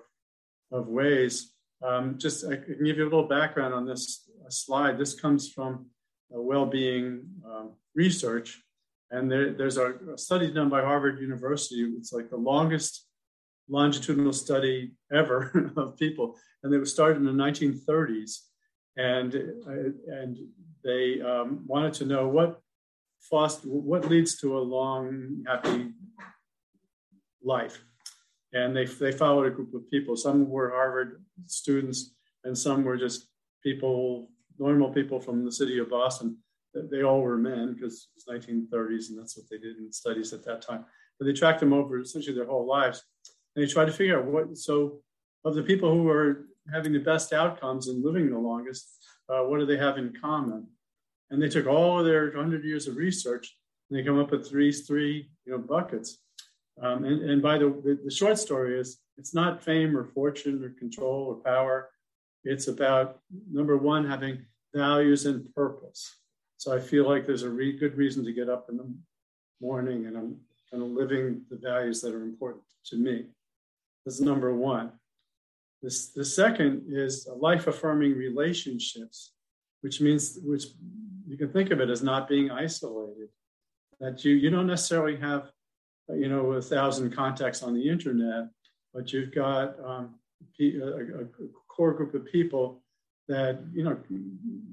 of 0.72 0.88
ways. 0.88 1.54
Um, 1.82 2.18
just 2.18 2.44
I 2.44 2.56
can 2.56 2.84
give 2.84 2.96
you 2.96 3.04
a 3.04 3.10
little 3.10 3.28
background 3.28 3.72
on 3.72 3.86
this 3.86 4.28
slide. 4.48 4.98
This 4.98 5.18
comes 5.18 5.50
from 5.50 5.86
well-being 6.30 7.22
um, 7.44 7.72
research 7.94 8.62
and 9.10 9.30
there, 9.30 9.52
there's 9.52 9.78
a, 9.78 9.94
a, 10.12 10.18
study 10.18 10.52
done 10.52 10.68
by 10.68 10.82
Harvard 10.82 11.20
University. 11.20 11.80
It's 11.96 12.12
like 12.12 12.28
the 12.28 12.36
longest 12.36 13.06
longitudinal 13.68 14.32
study 14.32 14.92
ever 15.12 15.72
of 15.76 15.96
people, 15.96 16.36
and 16.62 16.72
they 16.72 16.78
were 16.78 16.86
started 16.86 17.18
in 17.18 17.24
the 17.24 17.32
1930s. 17.32 18.40
And 18.96 19.32
and 19.34 20.36
they 20.82 21.20
um, 21.20 21.62
wanted 21.66 21.94
to 21.94 22.04
know 22.04 22.26
what 22.26 22.60
foster 23.20 23.68
what 23.68 24.08
leads 24.08 24.38
to 24.40 24.58
a 24.58 24.60
long, 24.60 25.44
happy 25.46 25.92
life. 27.42 27.80
And 28.52 28.76
they 28.76 28.86
they 28.86 29.12
followed 29.12 29.46
a 29.46 29.50
group 29.50 29.72
of 29.72 29.88
people. 29.90 30.16
Some 30.16 30.48
were 30.48 30.70
Harvard 30.70 31.22
students, 31.46 32.12
and 32.44 32.58
some 32.58 32.84
were 32.84 32.96
just 32.96 33.28
people, 33.62 34.30
normal 34.58 34.90
people 34.90 35.20
from 35.20 35.44
the 35.44 35.52
city 35.52 35.78
of 35.78 35.90
Boston 35.90 36.36
they 36.74 37.02
all 37.02 37.20
were 37.20 37.36
men 37.36 37.74
because 37.74 38.08
it 38.16 38.30
was 38.30 38.44
1930s 38.44 39.10
and 39.10 39.18
that's 39.18 39.36
what 39.36 39.46
they 39.50 39.58
did 39.58 39.76
in 39.78 39.92
studies 39.92 40.32
at 40.32 40.44
that 40.44 40.62
time. 40.62 40.84
But 41.18 41.26
they 41.26 41.32
tracked 41.32 41.60
them 41.60 41.72
over 41.72 42.00
essentially 42.00 42.34
their 42.34 42.46
whole 42.46 42.66
lives. 42.66 43.02
And 43.54 43.64
they 43.64 43.70
tried 43.70 43.86
to 43.86 43.92
figure 43.92 44.18
out 44.18 44.26
what, 44.26 44.56
so 44.56 45.00
of 45.44 45.54
the 45.54 45.62
people 45.62 45.92
who 45.92 46.08
are 46.08 46.46
having 46.72 46.92
the 46.92 46.98
best 46.98 47.32
outcomes 47.32 47.88
and 47.88 48.04
living 48.04 48.30
the 48.30 48.38
longest, 48.38 48.88
uh, 49.28 49.40
what 49.40 49.58
do 49.58 49.66
they 49.66 49.76
have 49.76 49.98
in 49.98 50.12
common? 50.20 50.66
And 51.30 51.42
they 51.42 51.48
took 51.48 51.66
all 51.66 52.02
their 52.02 52.26
100 52.30 52.64
years 52.64 52.86
of 52.86 52.96
research 52.96 53.56
and 53.90 53.98
they 53.98 54.04
come 54.04 54.18
up 54.18 54.30
with 54.30 54.48
three, 54.48 54.70
three 54.72 55.30
you 55.46 55.52
know, 55.52 55.58
buckets. 55.58 56.18
Um, 56.80 57.04
and, 57.04 57.28
and 57.28 57.42
by 57.42 57.58
the, 57.58 57.98
the 58.04 58.10
short 58.10 58.38
story 58.38 58.78
is 58.78 58.98
it's 59.16 59.34
not 59.34 59.64
fame 59.64 59.96
or 59.96 60.04
fortune 60.04 60.62
or 60.62 60.70
control 60.78 61.24
or 61.24 61.34
power. 61.36 61.90
It's 62.44 62.68
about 62.68 63.20
number 63.50 63.76
one, 63.76 64.08
having 64.08 64.44
values 64.74 65.26
and 65.26 65.52
purpose. 65.54 66.16
So 66.56 66.74
I 66.74 66.80
feel 66.80 67.08
like 67.08 67.26
there's 67.26 67.42
a 67.42 67.50
re- 67.50 67.78
good 67.78 67.96
reason 67.96 68.24
to 68.24 68.32
get 68.32 68.48
up 68.48 68.68
in 68.68 68.76
the 68.76 68.92
morning 69.60 70.06
and 70.06 70.16
I'm 70.16 70.36
kind 70.70 70.82
of 70.82 70.90
living 70.90 71.42
the 71.50 71.56
values 71.56 72.00
that 72.02 72.14
are 72.14 72.22
important 72.22 72.64
to 72.86 72.96
me. 72.96 73.26
That's 74.04 74.20
number 74.20 74.54
one. 74.54 74.92
This, 75.82 76.08
the 76.08 76.24
second 76.24 76.86
is 76.88 77.28
life 77.36 77.66
affirming 77.66 78.16
relationships, 78.16 79.32
which 79.82 80.00
means, 80.00 80.38
which 80.42 80.64
you 81.26 81.36
can 81.36 81.52
think 81.52 81.70
of 81.70 81.80
it 81.80 81.90
as 81.90 82.02
not 82.02 82.28
being 82.28 82.50
isolated, 82.50 83.28
that 84.00 84.24
you, 84.24 84.34
you 84.34 84.50
don't 84.50 84.66
necessarily 84.66 85.16
have, 85.16 85.50
you 86.08 86.28
know, 86.28 86.52
a 86.52 86.62
thousand 86.62 87.14
contacts 87.14 87.62
on 87.62 87.74
the 87.74 87.88
internet, 87.88 88.48
but 88.92 89.12
you've 89.12 89.34
got 89.34 89.78
um, 89.84 90.14
a, 90.60 90.78
a, 90.78 91.22
a 91.22 91.48
core 91.78 91.94
group 91.94 92.12
of 92.14 92.26
people 92.26 92.82
that, 93.28 93.60
you 93.72 93.84
know, 93.84 93.96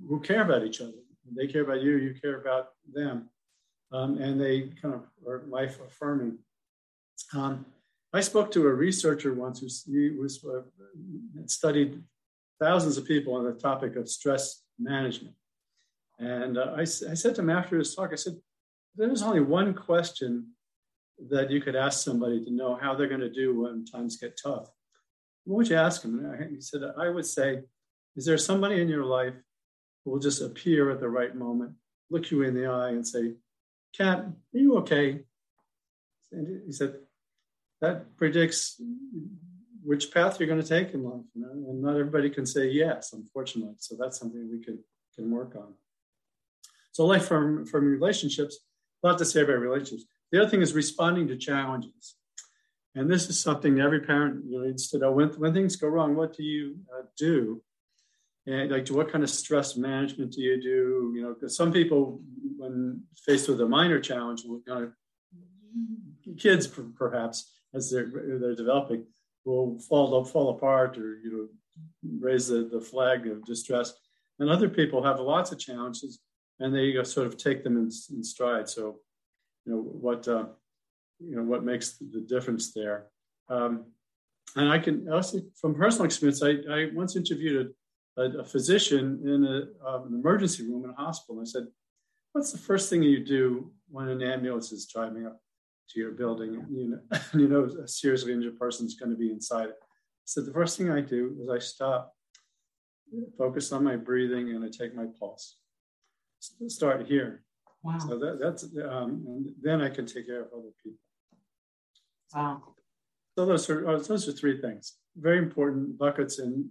who 0.09 0.19
care 0.19 0.41
about 0.41 0.65
each 0.65 0.81
other 0.81 1.05
they 1.33 1.47
care 1.47 1.63
about 1.63 1.81
you, 1.81 1.97
you 1.97 2.13
care 2.13 2.39
about 2.39 2.69
them. 2.93 3.29
Um, 3.91 4.17
and 4.17 4.39
they 4.39 4.69
kind 4.81 4.93
of 4.93 5.03
are 5.27 5.43
life 5.47 5.79
affirming. 5.85 6.37
Um, 7.33 7.65
I 8.13 8.21
spoke 8.21 8.51
to 8.51 8.67
a 8.67 8.73
researcher 8.73 9.33
once 9.33 9.59
who 9.59 10.17
was, 10.19 10.43
uh, 10.43 10.61
studied 11.45 12.01
thousands 12.59 12.97
of 12.97 13.05
people 13.05 13.33
on 13.35 13.43
the 13.43 13.53
topic 13.53 13.95
of 13.95 14.09
stress 14.09 14.63
management. 14.79 15.35
And 16.19 16.57
uh, 16.57 16.73
I, 16.75 16.81
I 16.81 16.85
said 16.85 17.35
to 17.35 17.41
him 17.41 17.49
after 17.49 17.77
his 17.77 17.93
talk, 17.93 18.11
I 18.11 18.15
said, 18.15 18.35
there's 18.95 19.21
only 19.21 19.41
one 19.41 19.73
question 19.73 20.51
that 21.29 21.51
you 21.51 21.61
could 21.61 21.75
ask 21.75 22.03
somebody 22.03 22.43
to 22.45 22.51
know 22.51 22.75
how 22.75 22.95
they're 22.95 23.07
going 23.07 23.19
to 23.19 23.29
do 23.29 23.61
when 23.61 23.85
times 23.85 24.17
get 24.17 24.39
tough. 24.41 24.69
What 25.45 25.57
would 25.57 25.69
you 25.69 25.77
ask 25.77 26.03
him? 26.03 26.49
He 26.51 26.59
said, 26.61 26.81
I 26.97 27.09
would 27.09 27.25
say, 27.25 27.61
is 28.15 28.25
there 28.25 28.37
somebody 28.37 28.81
in 28.81 28.89
your 28.89 29.05
life 29.05 29.35
who 30.03 30.11
will 30.11 30.19
just 30.19 30.41
appear 30.41 30.91
at 30.91 30.99
the 30.99 31.09
right 31.09 31.35
moment, 31.35 31.73
look 32.09 32.29
you 32.31 32.43
in 32.43 32.53
the 32.53 32.67
eye, 32.67 32.89
and 32.89 33.07
say, 33.07 33.33
Kat, 33.95 34.19
are 34.19 34.33
you 34.51 34.77
okay? 34.77 35.21
And 36.31 36.61
he 36.65 36.71
said, 36.71 36.95
That 37.81 38.17
predicts 38.17 38.81
which 39.83 40.11
path 40.11 40.39
you're 40.39 40.49
going 40.49 40.61
to 40.61 40.67
take 40.67 40.93
in 40.93 41.03
life. 41.03 41.25
You 41.33 41.41
know? 41.41 41.51
And 41.51 41.81
not 41.81 41.97
everybody 41.97 42.29
can 42.29 42.45
say 42.45 42.67
yes, 42.67 43.13
unfortunately. 43.13 43.75
So 43.77 43.95
that's 43.99 44.19
something 44.19 44.49
we 44.51 44.63
can, 44.63 44.79
can 45.15 45.29
work 45.29 45.55
on. 45.55 45.73
So, 46.91 47.05
life 47.05 47.27
from, 47.27 47.65
from 47.65 47.85
relationships, 47.85 48.59
a 49.03 49.07
lot 49.07 49.17
to 49.19 49.25
say 49.25 49.41
about 49.41 49.59
relationships. 49.59 50.05
The 50.31 50.41
other 50.41 50.49
thing 50.49 50.61
is 50.61 50.73
responding 50.73 51.27
to 51.27 51.37
challenges. 51.37 52.15
And 52.95 53.11
this 53.11 53.29
is 53.29 53.39
something 53.39 53.79
every 53.79 53.99
parent 53.99 54.45
you 54.47 54.57
know, 54.57 54.65
needs 54.65 54.89
to 54.89 54.97
know. 54.97 55.11
When, 55.11 55.29
when 55.29 55.53
things 55.53 55.75
go 55.75 55.89
wrong, 55.89 56.15
what 56.15 56.35
do 56.35 56.43
you 56.43 56.77
uh, 56.97 57.03
do? 57.17 57.61
and 58.47 58.71
like 58.71 58.87
what 58.89 59.11
kind 59.11 59.23
of 59.23 59.29
stress 59.29 59.75
management 59.75 60.31
do 60.31 60.41
you 60.41 60.61
do 60.61 61.13
you 61.15 61.21
know 61.21 61.33
because 61.33 61.55
some 61.55 61.71
people 61.71 62.21
when 62.57 63.01
faced 63.25 63.49
with 63.49 63.59
a 63.61 63.67
minor 63.67 63.99
challenge 63.99 64.43
will 64.45 64.61
kind 64.67 64.83
of 64.85 66.37
kids 66.37 66.67
perhaps 66.67 67.59
as 67.73 67.89
they're 67.91 68.09
they're 68.39 68.55
developing 68.55 69.05
will 69.45 69.79
fall 69.79 70.23
fall 70.23 70.49
apart 70.49 70.97
or 70.97 71.17
you 71.23 71.31
know 71.31 71.47
raise 72.19 72.47
the, 72.47 72.69
the 72.71 72.81
flag 72.81 73.27
of 73.27 73.43
distress 73.45 73.93
and 74.39 74.49
other 74.49 74.69
people 74.69 75.03
have 75.03 75.19
lots 75.19 75.51
of 75.51 75.59
challenges 75.59 76.19
and 76.59 76.73
they 76.73 77.03
sort 77.03 77.27
of 77.27 77.37
take 77.37 77.63
them 77.63 77.77
in, 77.77 77.91
in 78.15 78.23
stride 78.23 78.69
so 78.69 78.99
you 79.65 79.73
know 79.73 79.81
what 79.81 80.27
uh, 80.27 80.45
you 81.19 81.35
know 81.35 81.43
what 81.43 81.63
makes 81.63 81.97
the 81.97 82.21
difference 82.21 82.73
there 82.73 83.07
um, 83.49 83.85
and 84.55 84.69
i 84.69 84.77
can 84.77 85.07
also 85.11 85.39
from 85.59 85.75
personal 85.75 86.05
experience 86.05 86.41
i, 86.43 86.51
I 86.69 86.89
once 86.93 87.15
interviewed 87.15 87.73
a, 88.17 88.23
a 88.39 88.43
physician 88.43 89.21
in 89.23 89.43
a, 89.45 89.87
um, 89.87 90.07
an 90.07 90.19
emergency 90.19 90.63
room 90.63 90.85
in 90.85 90.91
a 90.91 90.93
hospital. 90.93 91.39
And 91.39 91.47
I 91.47 91.49
said, 91.49 91.67
What's 92.33 92.51
the 92.51 92.57
first 92.57 92.89
thing 92.89 93.01
you 93.01 93.23
do 93.23 93.71
when 93.87 94.09
an 94.09 94.21
ambulance 94.21 94.73
is 94.73 94.85
driving 94.87 95.25
up 95.25 95.39
to 95.91 95.99
your 95.99 96.11
building 96.11 96.55
and 96.55 96.77
you 96.77 96.89
know, 96.89 97.19
you 97.33 97.47
know 97.47 97.69
a 97.81 97.87
seriously 97.87 98.33
injured 98.33 98.59
person 98.59 98.85
is 98.85 98.95
going 98.95 99.11
to 99.11 99.17
be 99.17 99.31
inside 99.31 99.69
it? 99.69 99.77
I 99.81 100.25
said, 100.25 100.45
The 100.45 100.53
first 100.53 100.77
thing 100.77 100.91
I 100.91 101.01
do 101.01 101.37
is 101.41 101.49
I 101.49 101.59
stop, 101.59 102.13
focus 103.37 103.71
on 103.71 103.83
my 103.83 103.95
breathing, 103.95 104.49
and 104.49 104.63
I 104.63 104.69
take 104.69 104.95
my 104.95 105.05
pulse. 105.19 105.57
Start 106.67 107.07
here. 107.07 107.43
Wow. 107.83 107.99
So 107.99 108.19
that, 108.19 108.39
that's, 108.41 108.63
um, 108.63 109.23
and 109.27 109.49
then 109.61 109.81
I 109.81 109.89
can 109.89 110.05
take 110.05 110.27
care 110.27 110.41
of 110.41 110.47
other 110.47 110.71
people. 110.83 110.99
Wow. 112.33 112.63
So 113.37 113.45
those 113.45 113.69
are, 113.69 113.87
uh, 113.87 113.99
those 113.99 114.27
are 114.27 114.31
three 114.31 114.59
things. 114.61 114.93
Very 115.17 115.37
important 115.37 115.97
buckets 115.97 116.39
and 116.39 116.65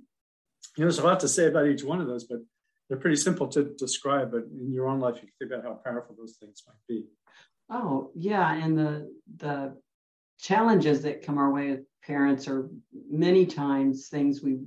you 0.77 0.85
know, 0.85 0.87
there's 0.87 0.99
a 0.99 1.05
lot 1.05 1.21
to 1.21 1.29
say 1.29 1.47
about 1.47 1.67
each 1.67 1.85
one 1.85 2.01
of 2.01 2.07
those, 2.07 2.25
but 2.25 2.41
they're 2.89 2.99
pretty 2.99 3.17
simple 3.17 3.47
to 3.49 3.75
describe, 3.77 4.31
but 4.33 4.45
in 4.45 4.73
your 4.73 4.89
own 4.89 5.01
life, 5.01 5.17
you 5.17 5.21
can 5.23 5.31
think 5.39 5.53
about 5.53 5.65
how 5.65 5.75
powerful 5.75 6.17
those 6.19 6.37
things 6.41 6.63
might 6.67 6.75
be. 6.89 7.07
Oh 7.71 8.11
yeah, 8.15 8.53
and 8.55 8.77
the 8.77 9.11
the 9.37 9.77
challenges 10.39 11.03
that 11.03 11.23
come 11.23 11.39
our 11.39 11.51
way 11.51 11.71
with 11.71 11.81
parents 12.03 12.47
are 12.49 12.69
many 13.09 13.47
times 13.47 14.09
things 14.09 14.43
we 14.43 14.59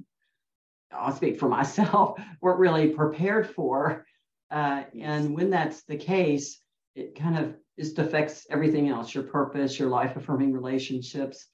I'll 0.92 1.16
speak 1.16 1.40
for 1.40 1.50
myself, 1.60 2.20
weren't 2.42 2.60
really 2.60 2.90
prepared 2.90 3.50
for. 3.50 4.06
Uh, 4.50 4.84
and 5.00 5.36
when 5.36 5.50
that's 5.50 5.84
the 5.84 5.98
case, 5.98 6.60
it 6.96 7.16
kind 7.16 7.38
of 7.38 7.56
just 7.80 8.00
affects 8.00 8.48
everything 8.50 8.90
else 8.90 9.14
your 9.14 9.24
purpose, 9.24 9.78
your 9.78 9.90
life 9.90 10.16
affirming 10.16 10.52
relationships, 10.52 11.48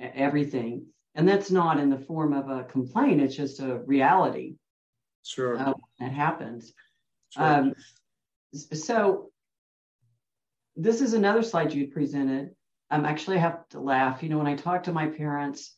everything. 0.00 0.86
And 1.14 1.26
that's 1.28 1.50
not 1.50 1.78
in 1.78 1.90
the 1.90 1.98
form 1.98 2.32
of 2.32 2.48
a 2.48 2.64
complaint, 2.64 3.20
it's 3.20 3.36
just 3.36 3.60
a 3.60 3.78
reality. 3.78 4.56
Sure. 5.24 5.58
Uh, 5.58 5.74
that 6.00 6.12
happens. 6.12 6.72
Sure. 7.30 7.44
Um, 7.44 7.74
so, 8.54 9.30
this 10.76 11.00
is 11.00 11.12
another 11.12 11.42
slide 11.42 11.74
you 11.74 11.88
presented. 11.88 12.50
Um, 12.90 13.04
actually, 13.04 13.36
I 13.36 13.40
have 13.40 13.68
to 13.70 13.80
laugh. 13.80 14.22
You 14.22 14.28
know, 14.28 14.38
when 14.38 14.46
I 14.46 14.54
talk 14.54 14.84
to 14.84 14.92
my 14.92 15.08
parents 15.08 15.76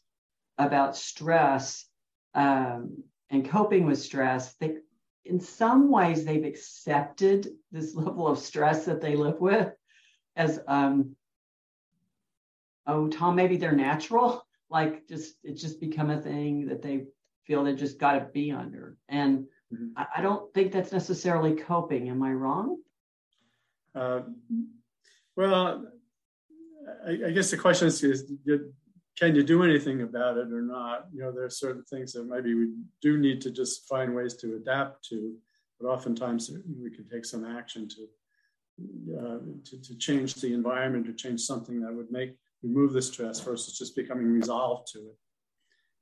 about 0.59 0.97
stress, 0.97 1.87
um, 2.35 3.03
and 3.31 3.49
coping 3.49 3.87
with 3.87 3.99
stress, 3.99 4.55
they, 4.55 4.77
in 5.25 5.41
some 5.41 5.91
ways, 5.91 6.25
they've 6.25 6.45
accepted 6.45 7.49
this 7.73 7.95
level 7.95 8.29
of 8.29 8.39
stress 8.39 8.85
that 8.85 9.01
they 9.01 9.17
live 9.17 9.41
with 9.41 9.73
as, 10.41 10.59
um, 10.67 11.15
oh, 12.87 13.09
Tom, 13.09 13.37
maybe 13.37 13.57
they're 13.57 13.73
natural. 13.73 14.45
Like, 14.73 15.09
just 15.09 15.35
it's 15.43 15.61
just 15.61 15.81
become 15.81 16.11
a 16.11 16.23
thing 16.23 16.69
that 16.69 16.81
they 16.81 17.07
feel 17.45 17.65
they 17.65 17.75
just 17.75 17.99
got 17.99 18.13
to 18.13 18.21
be 18.21 18.53
under. 18.53 18.97
And 19.09 19.49
mm-hmm. 19.75 19.87
I, 19.97 20.07
I, 20.19 20.23
don't 20.23 20.55
think 20.55 20.71
that's 20.71 20.93
necessarily 20.93 21.57
coping. 21.57 22.09
Am 22.09 22.23
I 22.23 22.31
wrong? 22.31 22.77
Uh, 23.97 24.21
well, 25.35 25.87
I, 27.05 27.11
I, 27.11 27.31
guess 27.33 27.51
the 27.51 27.57
question 27.57 27.89
is, 27.89 28.05
is 28.05 28.31
can 29.19 29.35
you 29.35 29.43
do 29.43 29.65
anything 29.65 30.03
about 30.03 30.37
it 30.37 30.53
or 30.53 30.63
not? 30.63 31.07
You 31.13 31.23
know, 31.23 31.33
there 31.33 31.47
are 31.47 31.51
certain 31.51 31.83
things 31.83 32.13
that 32.13 32.29
maybe 32.29 32.55
we 32.55 32.69
do 33.03 33.19
need 33.19 33.41
to 33.41 33.51
just 33.51 33.89
find 33.89 34.15
ways 34.15 34.35
to 34.37 34.55
adapt 34.55 35.05
to, 35.09 35.35
but 35.81 35.89
oftentimes 35.89 36.49
we 36.81 36.93
can 36.93 37.09
take 37.09 37.25
some 37.25 37.45
action 37.45 37.89
to 37.89 38.07
uh, 39.19 39.39
to, 39.65 39.81
to, 39.83 39.99
change 39.99 40.35
the 40.35 40.53
environment 40.53 41.09
or 41.09 41.13
change 41.13 41.41
something 41.41 41.81
that 41.81 41.93
would 41.93 42.11
make 42.11 42.37
remove 42.63 42.93
the 42.93 43.03
stress 43.03 43.41
versus 43.41 43.77
just 43.79 43.97
becoming 43.97 44.33
resolved 44.33 44.93
to 44.93 44.99
it. 44.99 45.17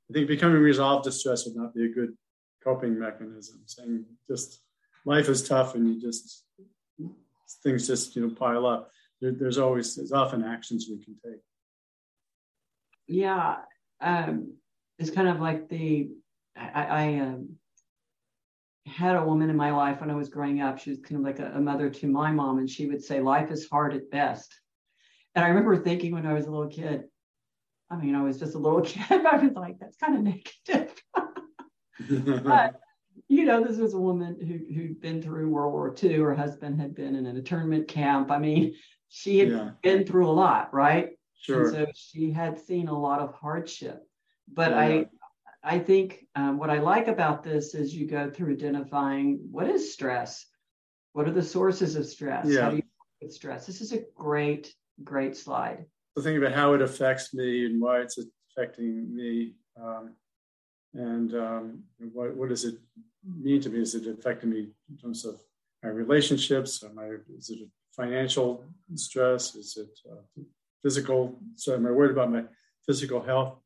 I 0.09 0.13
think 0.13 0.27
becoming 0.27 0.61
resolved 0.61 1.05
to 1.05 1.11
stress 1.11 1.45
would 1.45 1.55
not 1.55 1.73
be 1.73 1.85
a 1.85 1.93
good 1.93 2.15
coping 2.63 2.99
mechanism. 2.99 3.61
Saying 3.65 4.05
just 4.29 4.61
life 5.05 5.29
is 5.29 5.47
tough 5.47 5.75
and 5.75 5.87
you 5.87 6.01
just 6.01 6.45
things 7.63 7.87
just 7.87 8.15
you 8.15 8.27
know 8.27 8.35
pile 8.35 8.65
up. 8.65 8.91
There, 9.21 9.31
there's 9.31 9.57
always 9.57 9.95
there's 9.95 10.11
often 10.11 10.43
actions 10.43 10.87
we 10.89 11.03
can 11.03 11.15
take 11.23 11.41
yeah, 13.09 13.55
um, 13.99 14.53
it's 14.99 15.09
kind 15.09 15.27
of 15.27 15.41
like 15.41 15.67
the 15.67 16.11
I, 16.55 16.83
I 16.83 17.19
um, 17.19 17.55
had 18.89 19.15
a 19.15 19.23
woman 19.23 19.49
in 19.49 19.55
my 19.55 19.71
life 19.71 20.01
when 20.01 20.09
I 20.09 20.15
was 20.15 20.29
growing 20.29 20.61
up. 20.61 20.79
She 20.79 20.89
was 20.89 20.99
kind 20.99 21.17
of 21.17 21.25
like 21.25 21.39
a, 21.39 21.53
a, 21.55 21.61
mother 21.61 21.89
to 21.89 22.07
my 22.07 22.31
mom, 22.31 22.59
and 22.59 22.69
she 22.69 22.87
would 22.87 23.03
say, 23.03 23.21
"Life 23.21 23.51
is 23.51 23.69
hard 23.69 23.93
at 23.93 24.11
best." 24.11 24.53
And 25.35 25.45
I 25.45 25.49
remember 25.49 25.77
thinking 25.77 26.11
when 26.11 26.25
I 26.25 26.33
was 26.33 26.45
a 26.45 26.51
little 26.51 26.69
kid, 26.69 27.03
I 27.89 27.97
mean, 27.97 28.15
I 28.15 28.23
was 28.23 28.39
just 28.39 28.55
a 28.55 28.59
little 28.59 28.81
kid, 28.85 29.05
but 29.09 29.33
I 29.33 29.37
was 29.37 29.53
like, 29.53 29.79
"That's 29.79 29.97
kind 29.97 30.15
of 30.15 30.23
negative." 30.23 31.03
but 32.43 32.79
you 33.27 33.45
know, 33.45 33.63
this 33.63 33.77
was 33.77 33.93
a 33.93 33.99
woman 33.99 34.37
who 34.39 34.73
who'd 34.73 35.01
been 35.01 35.21
through 35.21 35.49
World 35.49 35.73
War 35.73 35.95
II. 36.01 36.13
Her 36.15 36.35
husband 36.35 36.79
had 36.79 36.95
been 36.95 37.15
in 37.15 37.25
an 37.25 37.37
internment 37.37 37.87
camp. 37.87 38.31
I 38.31 38.39
mean, 38.39 38.75
she 39.09 39.39
had 39.39 39.49
yeah. 39.49 39.69
been 39.81 40.05
through 40.05 40.29
a 40.29 40.31
lot, 40.31 40.73
right? 40.73 41.11
Sure. 41.41 41.63
And 41.63 41.71
so 41.71 41.87
she 41.93 42.31
had 42.31 42.59
seen 42.59 42.87
a 42.87 42.99
lot 42.99 43.21
of 43.21 43.33
hardship. 43.33 44.03
But 44.51 44.71
yeah. 44.71 44.79
I 44.79 45.05
I 45.63 45.79
think 45.79 46.25
um, 46.35 46.57
what 46.57 46.69
I 46.69 46.79
like 46.79 47.07
about 47.07 47.43
this 47.43 47.75
is 47.75 47.93
you 47.93 48.07
go 48.07 48.29
through 48.29 48.53
identifying 48.53 49.39
what 49.51 49.67
is 49.67 49.93
stress, 49.93 50.45
what 51.13 51.27
are 51.27 51.33
the 51.33 51.43
sources 51.43 51.95
of 51.95 52.05
stress, 52.05 52.47
yeah. 52.47 52.61
how 52.61 52.69
do 52.71 52.77
you 52.77 52.83
with 53.21 53.33
stress. 53.33 53.65
This 53.65 53.81
is 53.81 53.91
a 53.91 54.03
great, 54.15 54.73
great 55.03 55.35
slide. 55.35 55.85
So 56.17 56.23
think 56.23 56.37
about 56.37 56.53
how 56.53 56.73
it 56.73 56.81
affects 56.81 57.33
me 57.33 57.65
and 57.65 57.81
why 57.81 57.99
it's 57.99 58.17
affecting 58.57 59.13
me, 59.13 59.53
um, 59.81 60.13
and 60.93 61.33
um, 61.35 61.83
what 62.13 62.35
what 62.35 62.49
does 62.49 62.65
it 62.65 62.75
mean 63.23 63.61
to 63.61 63.69
me? 63.69 63.81
Is 63.81 63.95
it 63.95 64.07
affecting 64.07 64.49
me 64.49 64.69
in 64.89 64.97
terms 64.97 65.25
of 65.25 65.41
my 65.83 65.89
relationships? 65.89 66.83
Am 66.83 66.97
I, 66.97 67.11
is 67.37 67.49
it 67.49 67.59
financial 67.95 68.63
stress? 68.95 69.55
Is 69.55 69.77
it 69.77 69.99
uh, 70.09 70.41
physical. 70.83 71.39
So 71.55 71.73
am 71.73 71.85
I'm 71.85 71.95
worried 71.95 72.11
about 72.11 72.31
my 72.31 72.43
physical 72.85 73.21
health. 73.21 73.57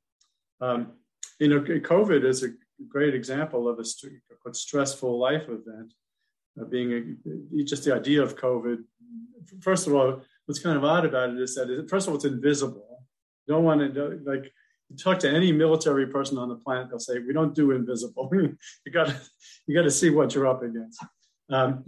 Um, 0.62 0.94
you 1.40 1.48
know, 1.48 1.62
COVID 1.62 2.24
is 2.26 2.44
a 2.44 2.50
great 2.88 3.16
example 3.16 3.68
of 3.68 3.80
a, 3.80 3.86
st- 3.86 4.14
stressful 4.54 5.20
life 5.20 5.44
event. 5.44 5.94
Uh, 6.60 6.66
being 6.66 7.18
a, 7.26 7.64
just 7.64 7.84
the 7.84 7.96
idea 7.96 8.22
of 8.22 8.36
COVID. 8.36 8.78
First 9.62 9.88
of 9.88 9.96
all, 9.96 10.22
what's 10.46 10.60
kind 10.60 10.78
of 10.78 10.84
odd 10.84 11.06
about 11.06 11.32
it 11.32 11.40
is 11.40 11.56
that 11.56 11.88
first 11.90 12.08
of 12.08 12.12
all, 12.12 12.16
it's 12.16 12.26
invisible. 12.26 13.04
You 13.48 13.56
don't 13.56 13.64
want 13.64 13.96
to 13.96 14.22
like 14.24 14.52
talk 15.00 15.20
to 15.20 15.30
any 15.30 15.52
military 15.52 16.08
person 16.08 16.38
on 16.38 16.50
the 16.50 16.56
planet, 16.56 16.90
they'll 16.90 17.00
say 17.00 17.20
we 17.20 17.34
don't 17.34 17.56
do 17.56 17.72
invisible. 17.72 18.30
you 18.86 18.92
got 18.92 19.08
to 19.08 19.20
you 19.66 19.76
got 19.76 19.84
to 19.84 19.92
see 19.92 20.10
what 20.10 20.36
you're 20.36 20.48
up 20.48 20.64
against. 20.64 21.04
Um, 21.50 21.86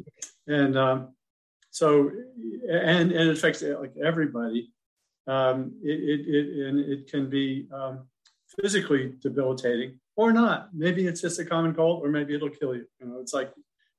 and 0.48 0.78
um, 0.78 1.16
so 1.72 2.10
and 2.70 3.12
and 3.12 3.30
it 3.30 3.30
affects 3.30 3.62
like 3.62 3.94
everybody 4.04 4.72
um, 5.28 5.74
it, 5.84 6.00
it, 6.00 6.36
it, 6.36 6.68
and 6.68 6.80
it 6.80 7.10
can 7.10 7.30
be 7.30 7.68
um, 7.74 8.08
physically 8.62 9.13
debilitating 9.22 10.00
or 10.15 10.32
not. 10.32 10.70
Maybe 10.74 11.08
it's 11.08 11.22
just 11.22 11.39
a 11.39 11.46
common 11.46 11.74
cold, 11.74 12.04
or 12.04 12.10
maybe 12.10 12.36
it'll 12.36 12.50
kill 12.50 12.76
you. 12.76 12.86
You 13.00 13.08
know, 13.08 13.20
it's 13.20 13.34
like 13.34 13.52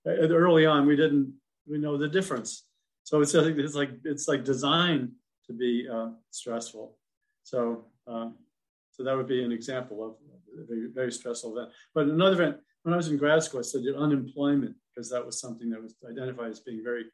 uh, 0.07 0.11
early 0.11 0.67
on 0.67 0.87
we 0.87 0.97
didn't 0.97 1.35
we 1.67 1.79
know 1.79 1.97
the 1.97 2.09
difference. 2.09 2.65
So 3.05 3.21
it's 3.21 3.35
it's 3.35 3.75
like 3.75 3.91
it's 4.05 4.29
like 4.29 4.45
designed 4.45 5.13
to 5.47 5.53
be 5.53 5.89
uh, 5.91 6.11
stressful. 6.31 6.97
So 7.45 7.87
um, 8.07 8.37
so 8.93 9.05
that 9.05 9.17
would 9.17 9.29
be 9.29 9.45
an 9.45 9.53
example 9.53 10.05
of 10.05 10.15
a 10.59 10.67
very, 10.67 10.89
very 10.89 11.13
stressful 11.13 11.57
event. 11.57 11.73
But 11.95 12.07
another 12.07 12.33
event 12.33 12.57
when 12.83 12.95
I 12.95 12.97
was 12.97 13.09
in 13.09 13.17
grad 13.17 13.43
school, 13.43 13.61
I 13.61 13.63
studied 13.63 13.95
unemployment 13.95 14.75
because 14.95 15.11
that 15.11 15.25
was 15.25 15.41
something 15.41 15.69
that 15.71 15.83
was 15.83 15.95
identified 16.09 16.51
as 16.51 16.61
being 16.61 16.83
very 16.83 17.07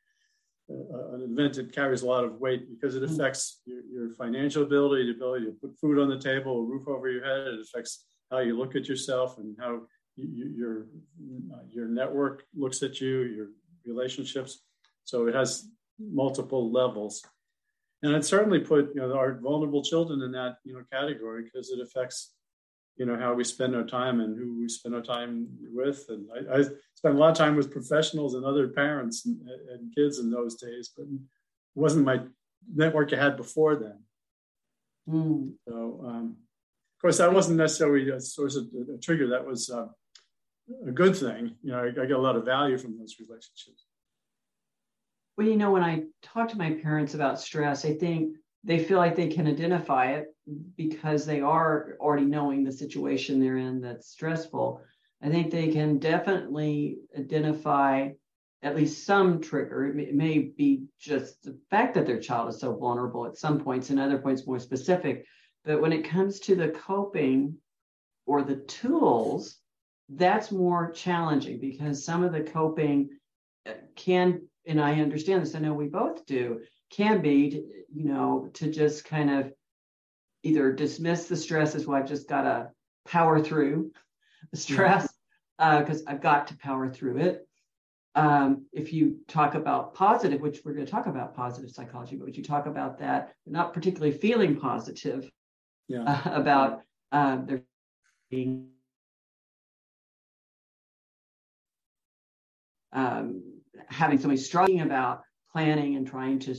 uh, 0.70 1.14
an 1.14 1.22
event 1.22 1.55
that 1.55 1.75
carries 1.75 2.03
a 2.03 2.07
lot 2.07 2.25
of 2.25 2.40
weight 2.40 2.70
because 2.70 2.94
it 2.94 3.03
mm. 3.03 3.12
affects 3.12 3.61
your, 3.64 3.83
your, 3.92 4.14
financial 4.14 4.62
ability, 4.62 5.07
the 5.07 5.16
ability 5.16 5.46
to 5.46 5.53
put 5.53 5.79
food 5.79 5.98
on 5.98 6.09
the 6.09 6.18
table, 6.18 6.61
a 6.61 6.64
roof 6.64 6.87
over 6.87 7.11
your 7.11 7.25
head. 7.25 7.55
It 7.55 7.61
affects 7.61 8.07
how 8.31 8.38
you 8.38 8.57
look 8.57 8.77
at 8.77 8.88
yourself 8.88 9.38
and 9.38 9.57
how 9.59 9.83
you, 10.16 10.46
your 10.57 10.87
your 11.70 11.88
network 11.88 12.44
looks 12.55 12.83
at 12.83 13.01
you, 13.01 13.22
your 13.22 13.48
relationships. 13.85 14.62
So 15.05 15.27
it 15.27 15.35
has 15.35 15.68
multiple 15.98 16.70
levels, 16.70 17.25
and 18.03 18.14
I'd 18.14 18.25
certainly 18.25 18.61
put 18.61 18.94
you 18.94 19.01
know 19.01 19.14
our 19.14 19.38
vulnerable 19.40 19.83
children 19.83 20.22
in 20.22 20.33
that 20.33 20.57
you 20.64 20.75
know 20.75 20.83
category 20.92 21.44
because 21.44 21.70
it 21.70 21.81
affects 21.81 22.35
you 22.96 23.07
know 23.07 23.16
how 23.16 23.35
we 23.35 23.44
spend 23.44 23.74
our 23.74 23.85
time 23.85 24.20
and 24.20 24.38
who 24.38 24.59
we 24.61 24.68
spend 24.68 24.94
our 24.94 25.02
time 25.02 25.48
with. 25.72 26.05
And 26.09 26.26
i, 26.35 26.59
I 26.59 26.62
spent 26.94 27.14
a 27.14 27.18
lot 27.18 27.31
of 27.31 27.37
time 27.37 27.57
with 27.57 27.72
professionals 27.72 28.35
and 28.35 28.44
other 28.44 28.68
parents 28.68 29.26
and, 29.26 29.40
and, 29.70 29.94
kids 29.94 30.18
in 30.18 30.31
those 30.31 30.55
days 30.57 30.90
but 30.96 31.02
it 31.05 31.09
wasn't 31.74 32.05
my 32.05 32.20
network 32.74 33.12
i 33.12 33.16
had 33.16 33.37
before 33.37 33.76
then. 33.76 33.98
Mm. 35.09 35.52
so 35.66 36.05
um, 36.07 36.37
of 36.96 37.00
course 37.00 37.18
that 37.18 37.33
wasn't 37.33 37.59
necessarily 37.59 38.09
a 38.11 38.20
source 38.20 38.57
of 38.57 38.66
a 38.94 38.98
trigger. 38.98 39.28
That 39.28 39.44
was 39.44 39.68
uh, 39.68 39.88
a 40.87 40.92
good 40.92 41.16
thing. 41.16 41.57
You 41.62 41.72
know 41.72 41.81
I, 41.81 41.88
I 41.88 42.07
got 42.07 42.20
a 42.20 42.26
lot 42.28 42.37
of 42.37 42.44
value 42.44 42.78
from 42.78 42.98
those 42.98 43.16
relationships. 43.18 43.85
Well 45.37 45.46
you 45.46 45.57
know 45.57 45.72
when 45.72 45.83
i 45.83 46.05
talk 46.22 46.48
to 46.50 46.59
my 46.59 46.70
parents 46.70 47.14
about 47.14 47.40
stress 47.40 47.85
i 47.85 47.94
think 47.94 48.37
they 48.64 48.83
feel 48.83 48.98
like 48.98 49.16
they 49.16 49.29
can 49.29 49.46
identify 49.46 50.12
it 50.12 50.35
because 50.77 51.27
they 51.27 51.40
are 51.40 51.96
already 52.01 52.25
knowing 52.25 52.62
the 52.62 52.72
situation 52.72 53.40
they're 53.40 53.57
in 53.57 53.81
that's 53.81 54.09
stressful. 54.09 54.81
I 55.22 55.29
think 55.29 55.51
they 55.51 55.68
can 55.68 55.98
definitely 55.98 56.98
identify 57.16 58.11
at 58.62 58.77
least 58.77 59.05
some 59.05 59.40
trigger. 59.40 59.87
It 59.98 60.14
may, 60.14 60.38
be 60.38 60.85
just 61.01 61.42
the 61.42 61.59
fact 61.70 61.94
that 61.94 62.07
their 62.07 62.20
child 62.20 62.48
is 62.48 62.61
so 62.61 62.77
vulnerable 62.77 63.27
at 63.27 63.37
some 63.37 63.61
points 63.61 63.90
and 63.90 63.98
other 63.98 64.18
points 64.18 64.46
more 64.46 64.61
specific. 64.61 65.27
But 65.64 65.81
when 65.81 65.92
it 65.92 66.09
comes 66.09 66.40
to 66.40 66.55
the 66.55 66.68
coping 66.68 67.57
or 68.27 68.42
the 68.42 68.57
tools, 68.57 69.59
that's 70.09 70.53
more 70.53 70.90
challenging 70.92 71.59
because 71.59 72.05
some 72.05 72.22
of 72.22 72.33
the 72.33 72.42
coping 72.42 73.11
can, 73.96 74.42
and 74.66 74.81
I 74.81 75.01
understand 75.01 75.42
this, 75.42 75.55
I 75.55 75.61
know 75.61 75.75
we 75.75 75.88
both 75.88 76.25
do, 76.27 76.61
can 76.92 77.20
be, 77.22 77.64
you 77.92 78.05
know, 78.05 78.48
to 78.55 78.70
just 78.70 79.05
kind 79.05 79.31
of 79.31 79.52
either 80.42 80.72
dismiss 80.72 81.26
the 81.26 81.37
stress 81.37 81.74
as 81.74 81.87
well, 81.87 81.98
I've 81.98 82.09
just 82.09 82.28
got 82.28 82.42
to 82.42 82.70
power 83.07 83.40
through 83.40 83.92
the 84.50 84.57
stress 84.57 85.09
because 85.59 86.02
uh, 86.02 86.11
I've 86.11 86.20
got 86.20 86.48
to 86.48 86.57
power 86.59 86.88
through 86.88 87.18
it. 87.18 87.46
um, 88.14 88.66
if 88.72 88.92
you 88.92 89.18
talk 89.26 89.55
about 89.55 89.94
positive, 89.94 90.40
which 90.40 90.61
we're 90.64 90.74
going 90.74 90.85
to 90.85 90.90
talk 90.90 91.07
about 91.07 91.35
positive 91.35 91.70
psychology, 91.70 92.16
but 92.16 92.26
would 92.26 92.37
you 92.37 92.44
talk 92.44 92.66
about 92.66 92.98
that, 92.98 93.35
not 93.46 93.72
particularly 93.72 94.12
feeling 94.12 94.57
positive 94.57 95.31
yeah. 95.88 96.02
uh, 96.02 96.31
about 96.35 96.83
uh, 97.11 97.37
their 97.37 97.62
being 98.31 98.68
um, 102.92 103.42
having 103.88 104.18
somebody 104.18 104.40
struggling 104.40 104.83
about 104.83 105.22
planning 105.52 105.96
and 105.96 106.06
trying 106.06 106.38
to 106.40 106.54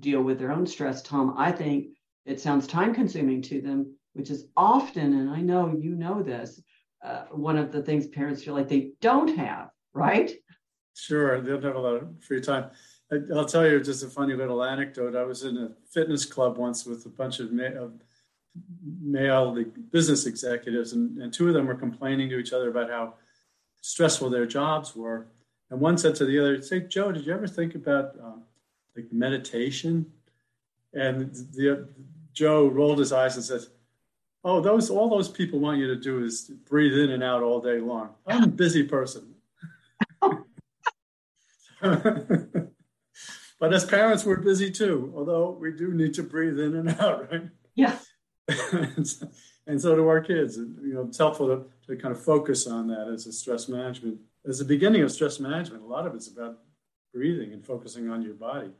deal 0.00 0.22
with 0.22 0.38
their 0.38 0.52
own 0.52 0.66
stress, 0.66 1.02
Tom, 1.02 1.34
I 1.36 1.52
think 1.52 1.88
it 2.24 2.40
sounds 2.40 2.66
time 2.66 2.94
consuming 2.94 3.42
to 3.42 3.60
them, 3.60 3.94
which 4.12 4.30
is 4.30 4.46
often, 4.56 5.14
and 5.14 5.30
I 5.30 5.40
know 5.40 5.74
you 5.78 5.94
know 5.94 6.22
this, 6.22 6.60
uh, 7.04 7.24
one 7.30 7.56
of 7.56 7.72
the 7.72 7.82
things 7.82 8.06
parents 8.06 8.42
feel 8.42 8.54
like 8.54 8.68
they 8.68 8.92
don't 9.00 9.36
have, 9.36 9.70
right? 9.92 10.32
Sure, 10.94 11.40
they 11.40 11.50
don't 11.50 11.62
have 11.62 11.76
a 11.76 11.80
lot 11.80 11.94
of 11.94 12.08
free 12.22 12.40
time. 12.40 12.70
I, 13.12 13.16
will 13.28 13.44
tell 13.44 13.66
you 13.66 13.80
just 13.80 14.02
a 14.02 14.08
funny 14.08 14.34
little 14.34 14.62
anecdote. 14.62 15.14
I 15.14 15.22
was 15.24 15.44
in 15.44 15.56
a 15.56 15.70
fitness 15.90 16.24
club 16.24 16.58
once 16.58 16.84
with 16.84 17.06
a 17.06 17.08
bunch 17.08 17.40
of, 17.40 17.52
of 17.52 17.92
male 19.00 19.56
business 19.90 20.26
executives, 20.26 20.92
and, 20.92 21.22
and 21.22 21.32
two 21.32 21.48
of 21.48 21.54
them 21.54 21.66
were 21.66 21.74
complaining 21.74 22.28
to 22.30 22.38
each 22.38 22.52
other 22.52 22.68
about 22.68 22.90
how 22.90 23.14
stressful 23.80 24.30
their 24.30 24.46
jobs 24.46 24.94
were. 24.96 25.28
And 25.70 25.80
one 25.80 25.98
said 25.98 26.14
to 26.16 26.24
the 26.24 26.38
other, 26.38 26.62
"Say, 26.62 26.80
Joe, 26.80 27.12
did 27.12 27.26
you 27.26 27.32
ever 27.32 27.46
think 27.46 27.74
about 27.74 28.16
um, 28.22 28.42
like 28.96 29.12
meditation?" 29.12 30.06
And 30.92 31.34
the 31.52 31.88
Joe 32.32 32.68
rolled 32.68 32.98
his 32.98 33.12
eyes 33.12 33.36
and 33.36 33.44
said, 33.44 33.62
"Oh, 34.44 34.60
those 34.60 34.90
all 34.90 35.10
those 35.10 35.28
people 35.28 35.58
want 35.58 35.78
you 35.78 35.88
to 35.88 35.96
do 35.96 36.24
is 36.24 36.50
breathe 36.68 36.98
in 36.98 37.10
and 37.10 37.22
out 37.22 37.42
all 37.42 37.60
day 37.60 37.80
long. 37.80 38.10
I'm 38.26 38.44
a 38.44 38.48
busy 38.48 38.84
person." 38.84 39.34
but 41.80 43.72
as 43.72 43.84
parents, 43.84 44.24
we're 44.24 44.40
busy 44.40 44.70
too, 44.70 45.12
although 45.16 45.50
we 45.50 45.72
do 45.72 45.92
need 45.92 46.14
to 46.14 46.22
breathe 46.22 46.58
in 46.58 46.74
and 46.74 46.88
out, 47.00 47.30
right? 47.30 47.48
Yeah. 47.74 47.98
and, 48.72 49.06
so, 49.06 49.28
and, 49.66 49.80
so, 49.80 49.94
do 49.94 50.08
our 50.08 50.20
kids. 50.20 50.56
You 50.56 50.94
know, 50.94 51.02
it's 51.02 51.18
helpful 51.18 51.46
to, 51.48 51.66
to 51.86 52.00
kind 52.00 52.14
of 52.14 52.22
focus 52.22 52.66
on 52.66 52.88
that 52.88 53.08
as 53.08 53.26
a 53.26 53.32
stress 53.32 53.68
management. 53.68 54.18
As 54.48 54.58
the 54.58 54.64
beginning 54.64 55.02
of 55.02 55.12
stress 55.12 55.38
management, 55.38 55.82
a 55.82 55.86
lot 55.86 56.06
of 56.06 56.14
it's 56.14 56.28
about 56.28 56.58
breathing 57.12 57.52
and 57.52 57.64
focusing 57.64 58.08
on 58.08 58.22
your 58.22 58.34
body. 58.34 58.70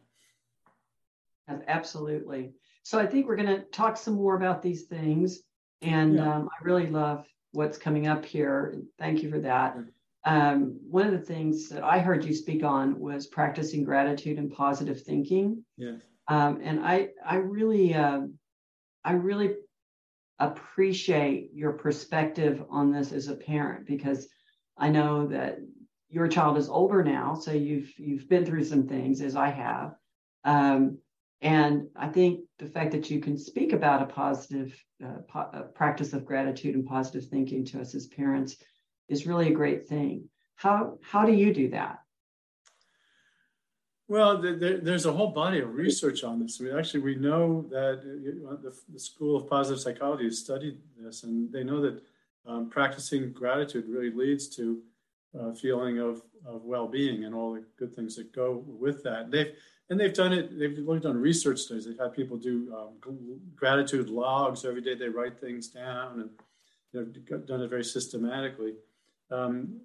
Absolutely. 1.66 2.52
So 2.84 2.98
I 2.98 3.06
think 3.06 3.26
we're 3.26 3.36
going 3.36 3.54
to 3.54 3.62
talk 3.64 3.98
some 3.98 4.14
more 4.14 4.34
about 4.34 4.62
these 4.62 4.84
things. 4.84 5.40
And 5.82 6.14
yeah. 6.14 6.36
um, 6.36 6.48
I 6.48 6.64
really 6.64 6.86
love 6.86 7.26
what's 7.52 7.76
coming 7.76 8.06
up 8.06 8.24
here. 8.24 8.76
Thank 8.98 9.22
you 9.22 9.30
for 9.30 9.40
that. 9.40 9.76
Um, 10.24 10.78
one 10.88 11.06
of 11.06 11.12
the 11.12 11.18
things 11.18 11.68
that 11.68 11.84
I 11.84 11.98
heard 11.98 12.24
you 12.24 12.34
speak 12.34 12.64
on 12.64 12.98
was 12.98 13.26
practicing 13.26 13.84
gratitude 13.84 14.38
and 14.38 14.50
positive 14.50 15.02
thinking. 15.02 15.64
Yes. 15.76 16.00
Um, 16.28 16.60
and 16.62 16.80
I, 16.80 17.08
I 17.24 17.36
really, 17.36 17.94
uh, 17.94 18.22
I 19.04 19.12
really 19.12 19.54
appreciate 20.38 21.50
your 21.52 21.72
perspective 21.72 22.64
on 22.70 22.90
this 22.90 23.12
as 23.12 23.28
a 23.28 23.34
parent 23.34 23.86
because 23.86 24.28
I 24.78 24.88
know 24.88 25.26
that 25.26 25.58
your 26.08 26.28
child 26.28 26.56
is 26.56 26.68
older 26.68 27.02
now, 27.02 27.34
so 27.34 27.52
you've 27.52 27.92
you've 27.98 28.28
been 28.28 28.46
through 28.46 28.64
some 28.64 28.86
things 28.86 29.20
as 29.20 29.36
I 29.36 29.50
have, 29.50 29.94
um, 30.44 30.98
and 31.40 31.88
I 31.94 32.08
think 32.08 32.40
the 32.58 32.66
fact 32.66 32.92
that 32.92 33.10
you 33.10 33.20
can 33.20 33.36
speak 33.36 33.72
about 33.72 34.02
a 34.02 34.06
positive 34.06 34.74
uh, 35.04 35.18
po- 35.28 35.50
a 35.52 35.62
practice 35.62 36.12
of 36.12 36.24
gratitude 36.24 36.74
and 36.74 36.86
positive 36.86 37.28
thinking 37.28 37.64
to 37.66 37.80
us 37.80 37.94
as 37.94 38.06
parents 38.06 38.56
is 39.08 39.26
really 39.26 39.48
a 39.48 39.54
great 39.54 39.86
thing. 39.86 40.28
How 40.56 40.98
how 41.02 41.26
do 41.26 41.32
you 41.32 41.52
do 41.52 41.70
that? 41.70 42.00
Well, 44.10 44.40
there's 44.40 45.04
a 45.04 45.12
whole 45.12 45.32
body 45.32 45.60
of 45.60 45.74
research 45.74 46.24
on 46.24 46.40
this. 46.40 46.58
We 46.58 46.72
actually 46.72 47.00
we 47.00 47.16
know 47.16 47.66
that 47.68 47.98
uh, 47.98 48.56
the, 48.62 48.74
the 48.88 48.98
School 48.98 49.36
of 49.36 49.50
Positive 49.50 49.82
Psychology 49.82 50.24
has 50.24 50.38
studied 50.38 50.78
this, 50.98 51.24
and 51.24 51.52
they 51.52 51.62
know 51.62 51.82
that 51.82 52.00
um, 52.48 52.70
practicing 52.70 53.32
gratitude 53.32 53.84
really 53.88 54.10
leads 54.10 54.48
to 54.56 54.80
a 55.38 55.54
feeling 55.54 55.98
of, 55.98 56.22
of 56.46 56.64
well-being 56.64 57.24
and 57.24 57.34
all 57.34 57.52
the 57.52 57.64
good 57.78 57.94
things 57.94 58.16
that 58.16 58.32
go 58.32 58.64
with 58.66 59.02
that. 59.04 59.30
They've 59.30 59.52
and 59.90 59.98
they've 59.98 60.12
done 60.12 60.34
it. 60.34 60.58
They've 60.58 60.76
looked 60.78 61.04
done 61.04 61.16
research 61.16 61.60
studies. 61.60 61.86
They've 61.86 61.98
had 61.98 62.12
people 62.12 62.36
do 62.36 62.74
um, 62.76 63.40
gratitude 63.56 64.10
logs 64.10 64.64
every 64.66 64.82
day. 64.82 64.94
They 64.94 65.08
write 65.08 65.40
things 65.40 65.68
down 65.68 66.20
and 66.20 66.30
know, 66.92 67.04
done 67.38 67.62
it 67.62 67.70
very 67.70 67.84
systematically 67.84 68.74
um, 69.30 69.80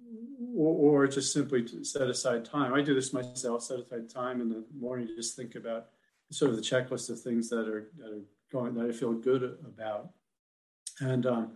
or, 0.56 1.02
or, 1.02 1.06
just 1.06 1.32
simply 1.32 1.66
set 1.84 2.08
aside 2.08 2.44
time. 2.44 2.72
I 2.72 2.80
do 2.80 2.94
this 2.94 3.12
myself, 3.12 3.62
set 3.62 3.80
aside 3.80 4.08
time 4.08 4.40
in 4.40 4.48
the 4.48 4.64
morning 4.78 5.06
to 5.06 5.14
just 5.14 5.36
think 5.36 5.54
about 5.54 5.88
sort 6.30 6.50
of 6.50 6.56
the 6.56 6.62
checklist 6.62 7.10
of 7.10 7.20
things 7.20 7.50
that 7.50 7.68
are, 7.68 7.90
that 7.98 8.06
are 8.06 8.22
going, 8.50 8.74
that 8.74 8.86
I 8.86 8.92
feel 8.92 9.12
good 9.12 9.42
about. 9.42 10.10
And, 11.00 11.26
um, 11.26 11.52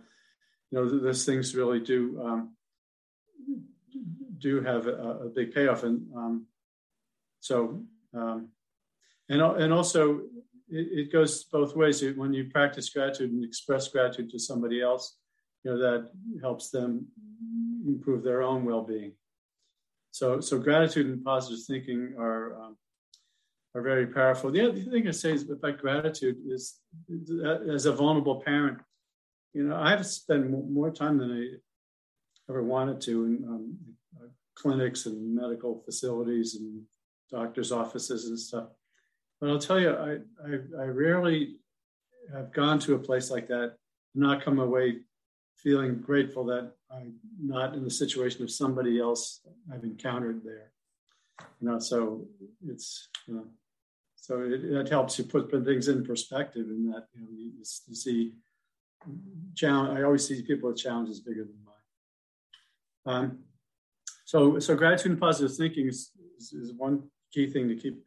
you 0.71 0.79
know, 0.79 0.99
those 0.99 1.25
things 1.25 1.55
really 1.55 1.79
do, 1.79 2.21
um, 2.23 2.55
do 4.37 4.61
have 4.61 4.87
a, 4.87 5.25
a, 5.25 5.29
big 5.29 5.53
payoff. 5.53 5.83
And 5.83 6.05
um, 6.15 6.45
so, 7.39 7.83
um, 8.13 8.49
and, 9.29 9.41
and 9.41 9.73
also 9.73 10.21
it, 10.69 10.87
it 10.99 11.11
goes 11.11 11.43
both 11.45 11.75
ways. 11.75 12.03
When 12.15 12.33
you 12.33 12.45
practice 12.45 12.89
gratitude 12.89 13.31
and 13.31 13.43
express 13.43 13.87
gratitude 13.87 14.29
to 14.31 14.39
somebody 14.39 14.81
else, 14.81 15.17
you 15.63 15.71
know, 15.71 15.77
that 15.77 16.09
helps 16.41 16.69
them 16.69 17.07
improve 17.85 18.23
their 18.23 18.41
own 18.41 18.65
well-being. 18.65 19.13
So, 20.11 20.39
so 20.39 20.57
gratitude 20.57 21.07
and 21.07 21.23
positive 21.23 21.63
thinking 21.65 22.15
are 22.17 22.55
um, 22.61 22.77
are 23.75 23.81
very 23.81 24.07
powerful. 24.07 24.51
The 24.51 24.67
other 24.67 24.79
thing 24.79 25.07
I 25.07 25.11
say 25.11 25.33
is 25.33 25.49
about 25.49 25.77
gratitude 25.77 26.37
is, 26.47 26.79
as 27.71 27.85
a 27.85 27.91
vulnerable 27.91 28.41
parent, 28.41 28.79
you 29.53 29.63
know, 29.63 29.75
I 29.75 29.91
have 29.91 30.05
spent 30.05 30.49
more 30.49 30.91
time 30.91 31.17
than 31.17 31.31
I 31.31 32.51
ever 32.51 32.63
wanted 32.63 33.01
to 33.01 33.25
in 33.25 33.43
um, 33.47 33.77
clinics 34.55 35.05
and 35.05 35.35
medical 35.35 35.81
facilities 35.85 36.55
and 36.55 36.83
doctors' 37.31 37.71
offices 37.71 38.27
and 38.27 38.39
stuff. 38.39 38.67
But 39.39 39.49
I'll 39.49 39.59
tell 39.59 39.79
you, 39.79 39.91
I, 39.91 40.17
I, 40.45 40.83
I 40.83 40.85
rarely 40.85 41.55
have 42.33 42.53
gone 42.53 42.79
to 42.79 42.95
a 42.95 42.99
place 42.99 43.31
like 43.31 43.47
that 43.47 43.75
and 44.13 44.23
not 44.23 44.43
come 44.43 44.59
away 44.59 44.99
feeling 45.55 45.99
grateful 45.99 46.45
that 46.45 46.71
I'm 46.91 47.15
not 47.41 47.73
in 47.73 47.83
the 47.83 47.89
situation 47.89 48.43
of 48.43 48.51
somebody 48.51 48.99
else 48.99 49.41
I've 49.73 49.83
encountered 49.83 50.41
there. 50.43 50.71
You 51.61 51.69
know, 51.69 51.79
so 51.79 52.25
it's 52.67 53.07
you 53.27 53.35
know, 53.35 53.45
so 54.15 54.41
it, 54.41 54.63
it 54.63 54.89
helps 54.89 55.17
you 55.17 55.25
put, 55.25 55.49
put 55.49 55.65
things 55.65 55.87
in 55.87 56.05
perspective. 56.05 56.67
In 56.67 56.91
that 56.91 57.07
you 57.13 57.21
know, 57.21 57.27
you, 57.31 57.51
you 57.59 57.95
see, 57.95 58.33
challenge. 59.55 59.97
I 59.97 60.03
always 60.03 60.27
see 60.27 60.41
people 60.41 60.69
with 60.69 60.77
challenges 60.77 61.19
bigger 61.19 61.43
than 61.43 61.55
mine. 61.65 63.15
Um, 63.15 63.39
so, 64.25 64.59
so 64.59 64.75
gratitude 64.75 65.11
and 65.11 65.19
positive 65.19 65.55
thinking 65.55 65.87
is, 65.87 66.11
is, 66.37 66.53
is 66.53 66.73
one 66.73 67.03
key 67.33 67.49
thing 67.49 67.67
to 67.67 67.75
keep, 67.75 68.03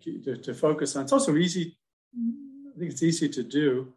keep 0.00 0.24
to, 0.24 0.36
to, 0.36 0.54
focus 0.54 0.96
on. 0.96 1.02
It's 1.02 1.12
also 1.12 1.36
easy. 1.36 1.76
I 2.16 2.78
think 2.78 2.92
it's 2.92 3.02
easy 3.02 3.28
to 3.28 3.42
do. 3.42 3.92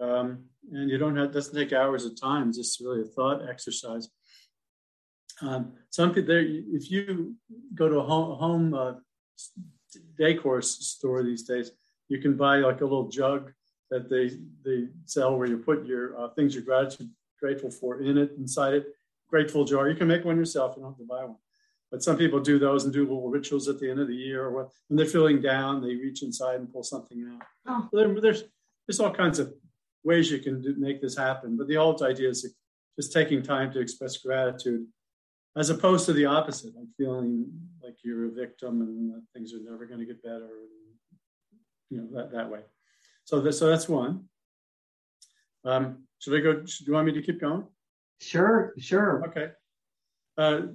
Um, 0.00 0.44
and 0.70 0.90
you 0.90 0.98
don't 0.98 1.16
have 1.16 1.32
doesn't 1.32 1.54
take 1.54 1.72
hours 1.72 2.04
of 2.04 2.20
time. 2.20 2.48
It's 2.48 2.58
just 2.58 2.80
really 2.80 3.02
a 3.02 3.04
thought 3.04 3.48
exercise. 3.48 4.08
Um, 5.40 5.72
some 5.90 6.14
people, 6.14 6.36
if 6.38 6.90
you 6.90 7.34
go 7.74 7.88
to 7.88 7.96
a 7.96 8.02
home, 8.02 8.38
home 8.38 8.74
uh, 8.74 8.92
decor 10.16 10.62
store 10.62 11.22
these 11.22 11.42
days, 11.42 11.72
you 12.08 12.18
can 12.18 12.36
buy 12.36 12.58
like 12.58 12.80
a 12.80 12.84
little 12.84 13.08
jug 13.08 13.52
that 13.92 14.04
they 14.12 14.26
they 14.66 14.78
sell 15.04 15.36
where 15.36 15.50
you 15.52 15.58
put 15.70 15.78
your 15.92 16.04
uh, 16.18 16.28
things 16.34 16.54
you're 16.54 16.68
gratitude 16.70 17.10
grateful 17.42 17.70
for 17.70 18.00
in 18.08 18.16
it 18.22 18.30
inside 18.38 18.74
it. 18.78 18.84
Grateful 19.28 19.64
jar. 19.64 19.88
You 19.90 19.96
can 20.00 20.08
make 20.14 20.24
one 20.24 20.36
yourself. 20.42 20.74
You 20.76 20.82
don't 20.82 20.92
have 20.92 20.98
to 20.98 21.06
buy 21.14 21.24
one. 21.24 21.40
But 21.90 22.02
some 22.02 22.16
people 22.16 22.40
do 22.40 22.58
those 22.58 22.84
and 22.84 22.92
do 22.92 23.02
little 23.02 23.28
rituals 23.28 23.68
at 23.68 23.78
the 23.78 23.90
end 23.90 24.00
of 24.00 24.08
the 24.08 24.20
year, 24.26 24.44
or 24.44 24.50
what, 24.50 24.68
when 24.88 24.96
they're 24.96 25.14
feeling 25.16 25.40
down, 25.42 25.82
they 25.82 25.94
reach 26.06 26.22
inside 26.22 26.58
and 26.60 26.72
pull 26.72 26.82
something 26.82 27.18
out. 27.30 27.42
Oh. 27.66 27.88
There, 27.92 28.20
there's 28.20 28.44
there's 28.86 29.00
all 29.00 29.12
kinds 29.12 29.38
of 29.38 29.52
ways 30.02 30.30
you 30.30 30.38
can 30.38 30.62
do, 30.62 30.74
make 30.78 31.00
this 31.02 31.16
happen. 31.16 31.56
But 31.58 31.68
the 31.68 31.76
old 31.76 32.02
idea 32.02 32.30
is 32.30 32.40
just 32.98 33.12
taking 33.12 33.42
time 33.42 33.70
to 33.72 33.80
express 33.80 34.16
gratitude, 34.16 34.86
as 35.56 35.68
opposed 35.70 36.06
to 36.06 36.12
the 36.14 36.26
opposite, 36.26 36.74
like 36.74 36.88
feeling 36.96 37.46
like 37.84 37.96
you're 38.04 38.26
a 38.26 38.30
victim 38.30 38.80
and 38.82 39.22
things 39.34 39.52
are 39.54 39.60
never 39.70 39.84
going 39.86 40.00
to 40.00 40.06
get 40.06 40.22
better, 40.22 40.50
and, 40.64 40.72
you 41.90 41.98
know, 41.98 42.08
that, 42.16 42.32
that 42.32 42.50
way. 42.50 42.60
So, 43.24 43.40
this, 43.40 43.58
so 43.58 43.68
that's 43.68 43.88
one. 43.88 44.24
Um, 45.64 46.04
should 46.18 46.38
I 46.38 46.40
go? 46.40 46.54
Do 46.54 46.84
you 46.86 46.92
want 46.92 47.06
me 47.06 47.12
to 47.12 47.22
keep 47.22 47.40
going? 47.40 47.64
Sure, 48.20 48.72
sure. 48.78 49.24
Okay. 49.28 49.50
Uh, 50.36 50.68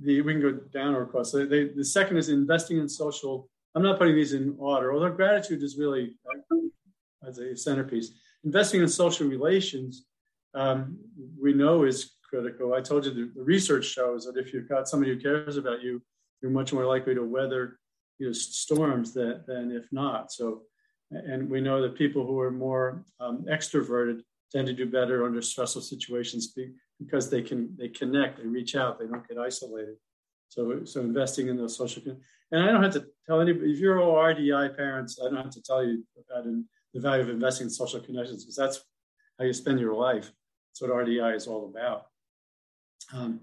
the 0.00 0.20
we 0.20 0.32
can 0.34 0.42
go 0.42 0.52
down 0.52 0.94
or 0.94 1.02
across. 1.02 1.32
So 1.32 1.46
they, 1.46 1.68
the 1.68 1.84
second 1.84 2.16
is 2.18 2.28
investing 2.28 2.78
in 2.78 2.88
social. 2.88 3.48
I'm 3.74 3.82
not 3.82 3.98
putting 3.98 4.14
these 4.14 4.32
in 4.32 4.54
order, 4.58 4.92
although 4.92 5.10
gratitude 5.10 5.62
is 5.62 5.76
really 5.76 6.16
uh, 6.26 7.28
as 7.28 7.38
a 7.38 7.56
centerpiece 7.56 8.12
investing 8.46 8.80
in 8.80 8.88
social 8.88 9.26
relations, 9.26 10.06
um, 10.54 10.96
we 11.40 11.52
know 11.52 11.82
is 11.82 12.12
critical. 12.30 12.72
I 12.72 12.80
told 12.80 13.04
you 13.04 13.12
the, 13.12 13.32
the 13.34 13.42
research 13.42 13.84
shows 13.84 14.24
that 14.24 14.38
if 14.38 14.54
you've 14.54 14.68
got 14.68 14.88
somebody 14.88 15.12
who 15.12 15.20
cares 15.20 15.56
about 15.56 15.82
you, 15.82 16.00
you're 16.40 16.50
much 16.50 16.72
more 16.72 16.86
likely 16.86 17.14
to 17.14 17.22
weather 17.22 17.78
you 18.18 18.28
know, 18.28 18.32
storms 18.32 19.12
than, 19.12 19.42
than 19.46 19.72
if 19.72 19.86
not. 19.92 20.32
So, 20.32 20.62
and 21.10 21.48
we 21.48 21.60
know 21.60 21.80
that 21.82 21.96
people 21.96 22.26
who 22.26 22.40
are 22.40 22.50
more 22.50 23.04
um, 23.20 23.44
extroverted 23.48 24.20
tend 24.52 24.66
to 24.66 24.72
do 24.72 24.86
better 24.86 25.24
under 25.24 25.42
stressful 25.42 25.82
situations 25.82 26.54
because 26.98 27.30
they 27.30 27.42
can 27.42 27.74
they 27.76 27.88
connect, 27.88 28.38
they 28.38 28.46
reach 28.46 28.76
out, 28.76 28.98
they 28.98 29.06
don't 29.06 29.26
get 29.28 29.38
isolated. 29.38 29.96
So, 30.48 30.84
so 30.84 31.00
investing 31.00 31.48
in 31.48 31.56
those 31.56 31.76
social, 31.76 32.02
and 32.52 32.62
I 32.62 32.70
don't 32.70 32.82
have 32.82 32.92
to 32.92 33.06
tell 33.26 33.40
anybody 33.40 33.72
if 33.72 33.78
you're 33.78 34.00
all 34.00 34.14
RDI 34.14 34.76
parents, 34.76 35.18
I 35.20 35.24
don't 35.28 35.36
have 35.36 35.50
to 35.50 35.62
tell 35.62 35.84
you 35.84 36.04
about 36.30 36.44
the 36.94 37.00
value 37.00 37.22
of 37.22 37.30
investing 37.30 37.66
in 37.66 37.70
social 37.70 38.00
connections 38.00 38.44
because 38.44 38.56
that's 38.56 38.84
how 39.38 39.44
you 39.44 39.52
spend 39.52 39.80
your 39.80 39.94
life. 39.94 40.30
That's 40.70 40.82
what 40.82 41.06
RDI 41.06 41.34
is 41.34 41.46
all 41.46 41.66
about. 41.66 42.06
Um, 43.12 43.40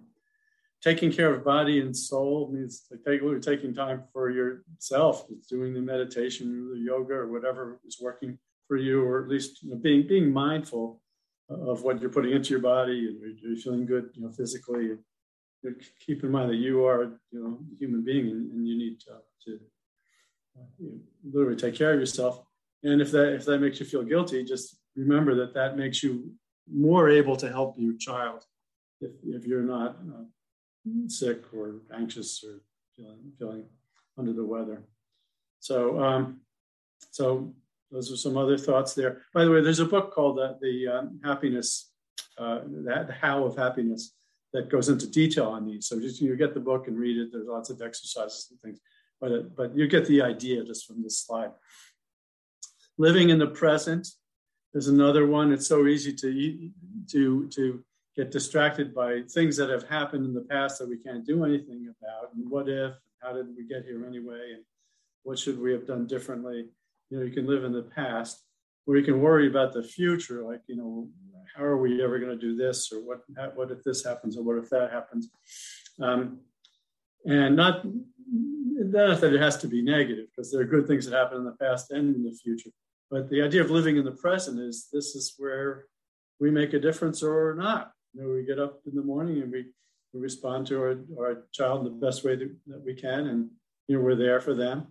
taking 0.84 1.12
care 1.12 1.34
of 1.34 1.46
body 1.46 1.80
and 1.80 1.96
soul 1.96 2.52
means 2.52 2.84
take, 3.06 3.22
taking 3.42 3.74
time 3.74 4.04
for 4.12 4.30
yourself, 4.30 5.26
it's 5.30 5.48
doing 5.48 5.74
the 5.74 5.80
meditation, 5.80 6.70
or 6.70 6.76
the 6.76 6.82
yoga, 6.82 7.14
or 7.14 7.32
whatever 7.32 7.80
is 7.88 8.00
working 8.02 8.38
for 8.68 8.78
you, 8.78 9.02
or 9.04 9.24
at 9.24 9.30
least 9.30 9.64
you 9.64 9.72
know, 9.72 9.78
being 9.78 10.06
being 10.06 10.32
mindful 10.32 11.02
of 11.50 11.84
what 11.84 12.02
you're 12.02 12.10
putting 12.10 12.32
into 12.32 12.50
your 12.50 12.60
body 12.60 13.08
and 13.08 13.40
you're, 13.42 13.58
feeling 13.58 13.86
good, 13.86 14.10
you 14.14 14.24
know, 14.24 14.32
physically 14.32 14.92
keep 16.06 16.24
in 16.24 16.32
mind 16.32 16.50
that 16.50 16.58
you 16.58 16.86
are, 16.86 17.04
you 17.32 17.42
know, 17.42 17.60
a 17.74 17.78
human 17.78 18.04
being 18.04 18.28
and, 18.28 18.52
and 18.52 18.68
you 18.68 18.78
need 18.78 19.00
to, 19.00 19.12
to 19.46 19.52
you 19.52 20.90
know, 20.90 21.00
literally 21.32 21.56
take 21.56 21.76
care 21.76 21.94
of 21.94 22.00
yourself. 22.00 22.42
And 22.84 23.02
if 23.02 23.12
that 23.12 23.34
if 23.34 23.46
that 23.46 23.60
makes 23.60 23.80
you 23.80 23.86
feel 23.86 24.04
guilty, 24.04 24.44
just 24.44 24.78
remember 24.96 25.36
that 25.36 25.54
that 25.54 25.78
makes 25.78 26.04
you 26.04 26.32
more 26.70 27.10
able 27.10 27.38
to 27.38 27.50
help 27.50 27.76
your 27.78 27.96
child 27.98 28.44
if, 29.00 29.12
if 29.26 29.46
you're 29.46 29.62
not 29.62 29.98
uh, 30.14 30.24
sick 31.08 31.44
or 31.54 31.76
anxious 31.94 32.44
or 32.44 32.62
feeling, 32.96 33.20
feeling 33.38 33.66
under 34.18 34.34
the 34.34 34.46
weather. 34.46 34.84
So, 35.60 36.02
um, 36.04 36.42
so 37.12 37.54
those 37.92 38.12
are 38.12 38.18
some 38.18 38.38
other 38.38 38.58
thoughts 38.58 38.94
there. 38.94 39.22
By 39.34 39.46
the 39.46 39.52
way, 39.52 39.62
there's 39.62 39.80
a 39.80 39.86
book 39.86 40.14
called 40.14 40.40
uh, 40.40 40.54
the 40.62 40.88
um, 40.88 41.20
Happiness, 41.24 41.92
uh, 42.38 42.60
the, 42.66 43.06
the 43.08 43.16
How 43.20 43.46
of 43.46 43.56
Happiness 43.56 44.14
that 44.52 44.70
goes 44.70 44.90
into 44.90 45.08
detail 45.08 45.48
on 45.48 45.66
these. 45.66 45.88
So 45.88 46.00
just 46.00 46.22
you 46.22 46.36
get 46.36 46.54
the 46.54 46.60
book 46.60 46.88
and 46.88 46.98
read 46.98 47.18
it. 47.18 47.30
There's 47.32 47.48
lots 47.48 47.70
of 47.70 47.82
exercises 47.82 48.48
and 48.52 48.60
things, 48.62 48.80
but 49.20 49.32
it, 49.32 49.46
uh, 49.46 49.50
but 49.56 49.76
you 49.76 49.88
get 49.88 50.06
the 50.06 50.22
idea 50.22 50.64
just 50.64 50.86
from 50.86 51.02
this 51.02 51.20
slide. 51.20 51.52
Living 52.98 53.30
in 53.30 53.40
the 53.40 53.48
present 53.48 54.08
is 54.74 54.88
another 54.88 55.26
one. 55.26 55.52
It's 55.52 55.68
so 55.68 55.88
easy 55.88 56.14
to 56.14 56.70
to 57.12 57.50
to 57.50 57.84
get 58.16 58.32
distracted 58.32 58.94
by 58.94 59.22
things 59.30 59.58
that 59.58 59.70
have 59.70 59.88
happened 59.88 60.26
in 60.26 60.34
the 60.34 60.48
past 60.50 60.80
that 60.80 60.90
we 60.90 60.98
can't 60.98 61.26
do 61.26 61.44
anything 61.44 61.94
about. 61.98 62.34
And 62.36 62.50
what 62.50 62.70
if? 62.70 62.94
How 63.22 63.34
did 63.34 63.48
we 63.56 63.66
get 63.68 63.86
here 63.86 64.06
anyway? 64.06 64.52
And 64.54 64.64
what 65.24 65.40
should 65.40 65.60
we 65.60 65.72
have 65.72 65.88
done 65.88 66.06
differently? 66.06 66.66
You 67.10 67.18
know, 67.18 67.24
you 67.24 67.32
can 67.32 67.48
live 67.48 67.64
in 67.64 67.72
the 67.72 67.84
past, 67.84 68.44
or 68.86 68.98
you 68.98 69.04
can 69.04 69.22
worry 69.22 69.48
about 69.48 69.74
the 69.74 69.84
future, 69.84 70.44
like 70.44 70.62
you 70.68 70.76
know, 70.76 71.10
how 71.56 71.64
are 71.64 71.78
we 71.78 72.04
ever 72.04 72.20
going 72.20 72.32
to 72.32 72.38
do 72.38 72.56
this 72.56 72.92
or 72.92 73.00
what 73.00 73.22
what 73.56 73.72
if 73.72 73.84
this 73.84 74.04
happens 74.04 74.38
or 74.38 74.44
what 74.44 74.58
if 74.58 74.70
that 74.70 74.92
happens 74.92 75.30
um, 76.02 76.40
and 77.26 77.56
not 77.56 77.86
not 77.86 79.22
that 79.22 79.34
it 79.34 79.42
has 79.42 79.58
to 79.58 79.68
be 79.68 79.82
negative 79.82 80.26
because 80.30 80.52
there 80.52 80.62
are 80.62 80.66
good 80.66 80.88
things 80.88 81.06
that 81.06 81.18
happen 81.18 81.38
in 81.38 81.46
the 81.46 81.56
past 81.60 81.92
and 81.92 82.16
in 82.16 82.24
the 82.24 82.32
future 82.44 82.70
but 83.10 83.30
the 83.30 83.42
idea 83.42 83.62
of 83.62 83.70
living 83.70 83.98
in 83.98 84.04
the 84.04 84.12
present 84.12 84.60
is 84.60 84.88
this 84.92 85.16
is 85.16 85.36
where 85.38 85.86
we 86.40 86.50
make 86.50 86.74
a 86.74 86.80
difference 86.80 87.22
or 87.24 87.56
not 87.58 87.92
you 88.14 88.22
know 88.22 88.34
we 88.34 88.46
get 88.46 88.60
up 88.60 88.82
in 88.86 88.96
the 88.96 89.04
morning 89.04 89.42
and 89.42 89.52
we, 89.52 89.66
we 90.14 90.20
respond 90.20 90.68
to 90.68 90.78
our, 90.78 91.00
our 91.20 91.44
child 91.52 91.86
the 91.86 91.90
best 91.90 92.24
way 92.24 92.36
that, 92.36 92.56
that 92.68 92.84
we 92.84 92.94
can 92.94 93.28
and 93.28 93.50
you 93.88 93.98
know 93.98 94.04
we're 94.04 94.16
there 94.16 94.40
for 94.40 94.54
them 94.54 94.88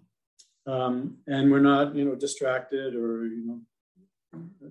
um, 0.66 1.16
and 1.26 1.50
we're 1.50 1.60
not 1.60 1.94
you 1.94 2.04
know 2.04 2.14
distracted 2.14 2.94
or 2.94 3.26
you 3.26 3.46
know 3.46 3.60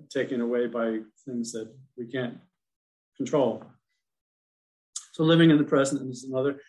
taken 0.10 0.42
away 0.42 0.68
by 0.68 1.00
things 1.26 1.52
that 1.52 1.72
we 1.98 2.08
can't 2.08 2.38
control. 3.18 3.64
So 5.14 5.24
living 5.24 5.52
in 5.52 5.58
the 5.58 5.64
present 5.64 6.10
is 6.10 6.24
another, 6.24 6.60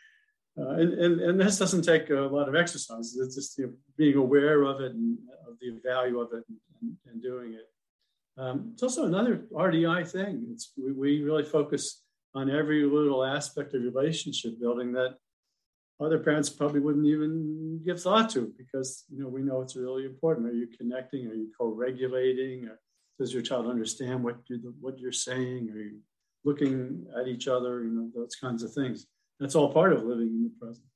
uh, 0.58 0.70
and, 0.70 0.92
and, 0.94 1.20
and 1.20 1.40
this 1.40 1.58
doesn't 1.58 1.82
take 1.82 2.10
a 2.10 2.14
lot 2.14 2.48
of 2.48 2.54
exercise. 2.54 3.16
It's 3.18 3.36
just 3.36 3.58
you 3.58 3.66
know, 3.66 3.72
being 3.96 4.16
aware 4.16 4.62
of 4.62 4.80
it 4.80 4.92
and 4.92 5.16
of 5.48 5.54
the 5.60 5.80
value 5.84 6.20
of 6.20 6.28
it 6.32 6.44
and, 6.48 6.58
and, 6.82 6.96
and 7.06 7.22
doing 7.22 7.54
it. 7.54 7.71
Um, 8.38 8.70
it's 8.72 8.82
also 8.82 9.04
another 9.04 9.44
RDI 9.52 10.08
thing. 10.08 10.46
It's, 10.52 10.72
we, 10.76 10.92
we 10.92 11.22
really 11.22 11.44
focus 11.44 12.02
on 12.34 12.50
every 12.50 12.84
little 12.84 13.24
aspect 13.24 13.74
of 13.74 13.82
relationship 13.82 14.58
building 14.58 14.92
that 14.92 15.16
other 16.00 16.18
parents 16.18 16.48
probably 16.48 16.80
wouldn't 16.80 17.06
even 17.06 17.80
give 17.84 18.00
thought 18.00 18.30
to 18.30 18.52
because 18.58 19.04
you 19.12 19.22
know 19.22 19.28
we 19.28 19.42
know 19.42 19.60
it's 19.60 19.76
really 19.76 20.04
important. 20.04 20.48
Are 20.48 20.52
you 20.52 20.66
connecting? 20.66 21.26
Are 21.26 21.34
you 21.34 21.50
co-regulating? 21.56 22.66
Or 22.68 22.80
does 23.18 23.32
your 23.32 23.42
child 23.42 23.68
understand 23.68 24.24
what 24.24 24.38
you 24.46 24.74
what 24.80 24.98
you're 24.98 25.12
saying? 25.12 25.70
Are 25.70 25.78
you 25.78 25.98
looking 26.44 27.06
at 27.18 27.28
each 27.28 27.46
other? 27.46 27.84
You 27.84 27.90
know 27.90 28.10
those 28.14 28.34
kinds 28.34 28.62
of 28.62 28.72
things. 28.72 29.06
That's 29.38 29.54
all 29.54 29.72
part 29.72 29.92
of 29.92 30.02
living 30.02 30.28
in 30.28 30.44
the 30.44 30.66
present. 30.66 30.86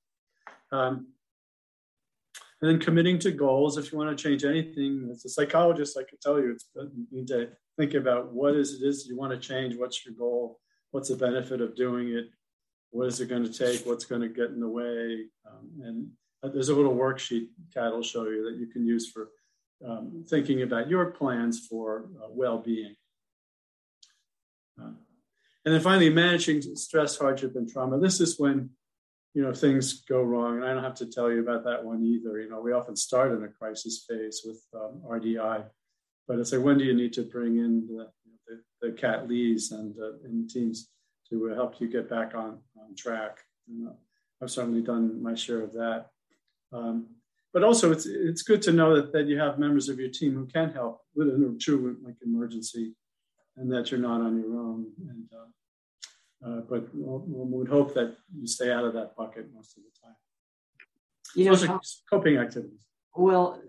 Um, 0.72 1.08
and 2.60 2.70
then 2.70 2.80
committing 2.80 3.18
to 3.20 3.30
goals. 3.30 3.76
If 3.76 3.92
you 3.92 3.98
want 3.98 4.16
to 4.16 4.22
change 4.22 4.44
anything, 4.44 5.08
as 5.10 5.24
a 5.24 5.28
psychologist, 5.28 5.98
I 5.98 6.08
can 6.08 6.18
tell 6.18 6.38
you, 6.38 6.52
it's 6.52 6.66
you 6.74 7.06
need 7.10 7.28
to 7.28 7.50
think 7.76 7.94
about 7.94 8.32
what 8.32 8.54
is 8.54 8.80
it 8.80 8.86
is 8.86 9.06
you 9.06 9.16
want 9.16 9.32
to 9.32 9.38
change. 9.38 9.76
What's 9.76 10.04
your 10.04 10.14
goal? 10.14 10.58
What's 10.90 11.08
the 11.08 11.16
benefit 11.16 11.60
of 11.60 11.76
doing 11.76 12.08
it? 12.08 12.26
what 12.96 13.08
is 13.08 13.20
it 13.20 13.28
going 13.28 13.44
to 13.44 13.52
take, 13.52 13.84
what's 13.86 14.06
going 14.06 14.22
to 14.22 14.28
get 14.28 14.50
in 14.50 14.60
the 14.60 14.68
way. 14.68 15.26
Um, 15.46 15.70
and 16.42 16.54
there's 16.54 16.70
a 16.70 16.74
little 16.74 16.94
worksheet 16.94 17.48
Kat 17.74 17.92
will 17.92 18.02
show 18.02 18.24
you 18.24 18.44
that 18.44 18.58
you 18.58 18.66
can 18.66 18.86
use 18.86 19.10
for 19.10 19.28
um, 19.86 20.24
thinking 20.28 20.62
about 20.62 20.88
your 20.88 21.06
plans 21.10 21.66
for 21.68 22.06
uh, 22.22 22.28
well-being. 22.30 22.94
Uh, 24.80 24.92
and 25.64 25.74
then 25.74 25.80
finally, 25.80 26.08
managing 26.08 26.62
stress, 26.62 27.18
hardship, 27.18 27.56
and 27.56 27.68
trauma. 27.68 27.98
This 27.98 28.20
is 28.20 28.38
when 28.38 28.70
you 29.36 29.42
know 29.42 29.52
things 29.52 30.00
go 30.00 30.22
wrong, 30.22 30.56
and 30.56 30.64
I 30.64 30.72
don't 30.72 30.82
have 30.82 30.94
to 30.94 31.04
tell 31.04 31.30
you 31.30 31.40
about 31.40 31.62
that 31.64 31.84
one 31.84 32.02
either. 32.02 32.40
You 32.40 32.48
know, 32.48 32.58
we 32.58 32.72
often 32.72 32.96
start 32.96 33.32
in 33.32 33.44
a 33.44 33.48
crisis 33.48 34.06
phase 34.08 34.40
with 34.46 34.62
um, 34.74 35.02
RDI, 35.06 35.62
but 36.26 36.38
it's 36.38 36.52
like 36.52 36.62
when 36.62 36.78
do 36.78 36.84
you 36.84 36.94
need 36.94 37.12
to 37.12 37.22
bring 37.22 37.58
in 37.58 37.86
the, 37.86 38.08
the, 38.46 38.62
the 38.80 38.92
Kat 38.92 39.28
Lees 39.28 39.72
and, 39.72 39.94
uh, 40.00 40.24
and 40.24 40.48
teams 40.48 40.88
to 41.28 41.48
help 41.48 41.78
you 41.82 41.86
get 41.86 42.08
back 42.08 42.34
on, 42.34 42.60
on 42.78 42.94
track. 42.96 43.36
Uh, 43.70 43.90
I've 44.42 44.50
certainly 44.50 44.80
done 44.80 45.22
my 45.22 45.34
share 45.34 45.60
of 45.60 45.74
that. 45.74 46.06
Um, 46.72 47.08
but 47.52 47.62
also, 47.62 47.92
it's 47.92 48.06
it's 48.06 48.40
good 48.40 48.62
to 48.62 48.72
know 48.72 48.96
that, 48.96 49.12
that 49.12 49.26
you 49.26 49.38
have 49.38 49.58
members 49.58 49.90
of 49.90 49.98
your 49.98 50.08
team 50.08 50.32
who 50.32 50.46
can 50.46 50.72
help 50.72 51.02
with 51.14 51.28
a 51.28 51.58
true 51.60 51.98
like 52.02 52.16
emergency, 52.24 52.94
and 53.58 53.70
that 53.70 53.90
you're 53.90 54.00
not 54.00 54.22
on 54.22 54.40
your 54.40 54.56
own. 54.58 54.86
And 55.10 55.28
uh, 55.30 55.50
uh, 56.44 56.60
but 56.68 56.88
we'll, 56.92 57.24
we 57.26 57.58
would 57.58 57.68
hope 57.68 57.94
that 57.94 58.16
you 58.34 58.46
stay 58.46 58.70
out 58.72 58.84
of 58.84 58.92
that 58.94 59.16
bucket 59.16 59.46
most 59.54 59.76
of 59.76 59.82
the 59.84 59.90
time. 60.02 60.16
You 61.34 61.50
know, 61.50 61.56
how, 61.66 61.80
coping 62.08 62.36
activities. 62.36 62.78
Well, 63.14 63.60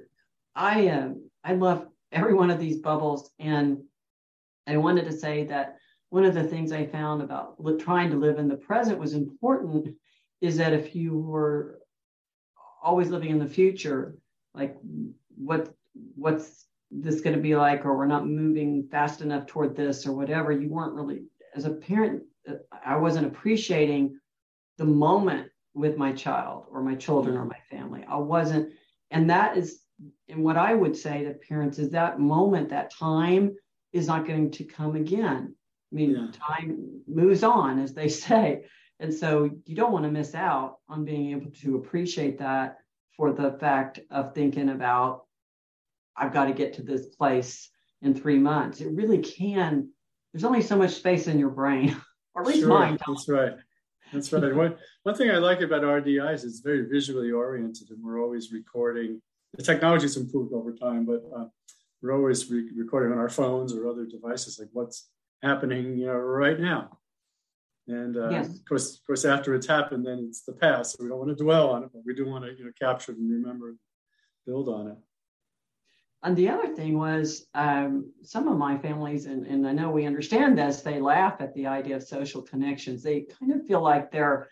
I 0.55 0.87
uh, 0.87 1.09
I 1.43 1.53
love 1.53 1.87
every 2.11 2.33
one 2.33 2.49
of 2.49 2.59
these 2.59 2.77
bubbles, 2.77 3.31
and 3.39 3.83
I 4.67 4.77
wanted 4.77 5.05
to 5.05 5.11
say 5.11 5.45
that 5.45 5.77
one 6.09 6.23
of 6.23 6.33
the 6.33 6.43
things 6.43 6.71
I 6.71 6.85
found 6.85 7.21
about 7.21 7.57
trying 7.79 8.09
to 8.11 8.17
live 8.17 8.39
in 8.39 8.47
the 8.47 8.55
present 8.55 8.99
was 8.99 9.13
important 9.13 9.95
is 10.41 10.57
that 10.57 10.73
if 10.73 10.95
you 10.95 11.17
were 11.17 11.79
always 12.81 13.09
living 13.09 13.31
in 13.31 13.39
the 13.39 13.47
future, 13.47 14.17
like 14.53 14.77
what 15.35 15.73
what's 16.15 16.65
this 16.89 17.21
going 17.21 17.35
to 17.35 17.41
be 17.41 17.55
like, 17.55 17.85
or 17.85 17.97
we're 17.97 18.05
not 18.05 18.27
moving 18.27 18.87
fast 18.89 19.21
enough 19.21 19.45
toward 19.45 19.75
this, 19.75 20.05
or 20.05 20.13
whatever, 20.13 20.51
you 20.51 20.69
weren't 20.69 20.93
really 20.93 21.23
as 21.55 21.65
a 21.65 21.71
parent. 21.71 22.23
I 22.85 22.97
wasn't 22.97 23.27
appreciating 23.27 24.19
the 24.77 24.85
moment 24.85 25.49
with 25.73 25.97
my 25.97 26.11
child 26.11 26.65
or 26.71 26.81
my 26.81 26.95
children 26.95 27.35
or 27.35 27.41
mm-hmm. 27.41 27.49
my 27.49 27.77
family. 27.77 28.05
I 28.07 28.17
wasn't, 28.17 28.73
and 29.11 29.29
that 29.29 29.57
is, 29.57 29.81
and 30.29 30.43
what 30.43 30.57
I 30.57 30.73
would 30.73 30.95
say 30.95 31.23
to 31.23 31.33
parents 31.33 31.79
is 31.79 31.91
that 31.91 32.19
moment, 32.19 32.69
that 32.69 32.91
time 32.91 33.55
is 33.93 34.07
not 34.07 34.27
going 34.27 34.51
to 34.51 34.63
come 34.63 34.95
again. 34.95 35.55
I 35.91 35.95
mean, 35.95 36.11
yeah. 36.11 36.27
time 36.31 37.01
moves 37.07 37.43
on, 37.43 37.79
as 37.79 37.93
they 37.93 38.09
say. 38.25 38.65
And 38.99 39.13
so 39.13 39.49
you 39.65 39.75
don't 39.75 39.91
want 39.91 40.05
to 40.05 40.11
miss 40.11 40.33
out 40.33 40.77
on 40.89 41.05
being 41.05 41.31
able 41.31 41.51
to 41.61 41.75
appreciate 41.75 42.39
that 42.39 42.77
for 43.15 43.31
the 43.31 43.51
fact 43.59 43.99
of 44.09 44.33
thinking 44.33 44.69
about, 44.69 45.25
I've 46.15 46.33
got 46.33 46.45
to 46.45 46.53
get 46.53 46.73
to 46.73 46.81
this 46.81 47.05
place 47.07 47.69
in 48.01 48.13
three 48.13 48.39
months. 48.39 48.81
It 48.81 48.91
really 48.91 49.19
can. 49.19 49.89
There's 50.33 50.43
only 50.43 50.61
so 50.61 50.77
much 50.77 50.91
space 50.91 51.27
in 51.27 51.39
your 51.39 51.49
brain, 51.49 51.95
or 52.37 52.45
least 52.45 52.59
sure, 52.59 52.69
mine. 52.69 52.97
That's 53.05 53.27
right. 53.27 53.53
That's 54.13 54.31
right. 54.31 54.55
one, 54.55 54.75
one 55.03 55.15
thing 55.15 55.31
I 55.31 55.37
like 55.37 55.61
about 55.61 55.81
RDIs 55.81 56.35
is 56.35 56.43
it's 56.45 56.59
very 56.59 56.87
visually 56.87 57.31
oriented, 57.31 57.89
and 57.89 58.01
we're 58.01 58.21
always 58.21 58.51
recording. 58.53 59.21
The 59.55 59.63
technology's 59.63 60.17
improved 60.17 60.53
over 60.53 60.71
time, 60.73 61.05
but 61.05 61.23
uh, 61.35 61.45
we're 62.01 62.15
always 62.15 62.49
re- 62.49 62.69
recording 62.75 63.11
on 63.11 63.17
our 63.17 63.29
phones 63.29 63.73
or 63.73 63.87
other 63.87 64.05
devices, 64.05 64.59
like 64.59 64.69
what's 64.71 65.09
happening, 65.41 65.97
you 65.97 66.05
know, 66.05 66.13
right 66.13 66.59
now. 66.59 66.99
And 67.87 68.17
uh, 68.17 68.29
yes. 68.29 68.49
of 68.49 68.65
course, 68.65 68.97
of 68.97 69.05
course, 69.05 69.25
after 69.25 69.55
it's 69.55 69.67
happened, 69.67 70.05
then 70.05 70.25
it's 70.27 70.43
the 70.43 70.53
past. 70.53 70.97
So 70.97 71.03
we 71.03 71.09
don't 71.09 71.19
want 71.19 71.35
to 71.35 71.43
dwell 71.43 71.69
on 71.71 71.83
it, 71.83 71.89
but 71.93 72.03
we 72.05 72.13
do 72.13 72.27
want 72.27 72.45
to, 72.45 72.51
you 72.51 72.65
know, 72.65 72.71
capture 72.79 73.13
it 73.13 73.17
and 73.17 73.31
remember, 73.31 73.75
build 74.45 74.69
on 74.69 74.89
it. 74.89 74.97
And 76.23 76.35
the 76.35 76.49
other 76.49 76.73
thing 76.73 76.97
was 76.97 77.45
um, 77.53 78.11
some 78.23 78.47
of 78.47 78.57
my 78.57 78.77
families, 78.77 79.27
and, 79.27 79.45
and 79.45 79.67
I 79.67 79.71
know 79.71 79.91
we 79.91 80.05
understand 80.05 80.57
this, 80.57 80.81
they 80.81 80.99
laugh 80.99 81.35
at 81.39 81.53
the 81.53 81.67
idea 81.67 81.95
of 81.95 82.03
social 82.03 82.41
connections. 82.41 83.03
They 83.03 83.27
kind 83.39 83.53
of 83.53 83.65
feel 83.67 83.81
like 83.81 84.11
they're, 84.11 84.49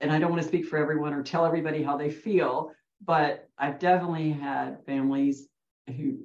and 0.00 0.12
I 0.12 0.18
don't 0.18 0.30
want 0.30 0.42
to 0.42 0.48
speak 0.48 0.66
for 0.66 0.76
everyone 0.76 1.14
or 1.14 1.22
tell 1.22 1.46
everybody 1.46 1.82
how 1.82 1.96
they 1.96 2.10
feel, 2.10 2.72
but 3.04 3.48
I've 3.58 3.78
definitely 3.78 4.32
had 4.32 4.84
families 4.84 5.48
who 5.86 6.18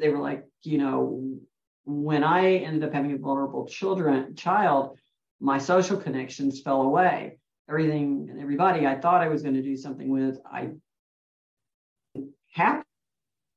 they 0.00 0.08
were 0.08 0.18
like, 0.18 0.44
you 0.62 0.78
know, 0.78 1.38
when 1.84 2.22
I 2.24 2.56
ended 2.56 2.84
up 2.84 2.92
having 2.92 3.12
a 3.12 3.18
vulnerable 3.18 3.66
children 3.66 4.34
child, 4.34 4.98
my 5.40 5.58
social 5.58 5.96
connections 5.96 6.60
fell 6.60 6.82
away. 6.82 7.38
Everything 7.70 8.28
and 8.30 8.40
everybody 8.40 8.86
I 8.86 8.98
thought 8.98 9.22
I 9.22 9.28
was 9.28 9.42
going 9.42 9.54
to 9.54 9.62
do 9.62 9.76
something 9.76 10.10
with, 10.10 10.38
I 10.44 10.70
happened. 12.52 12.87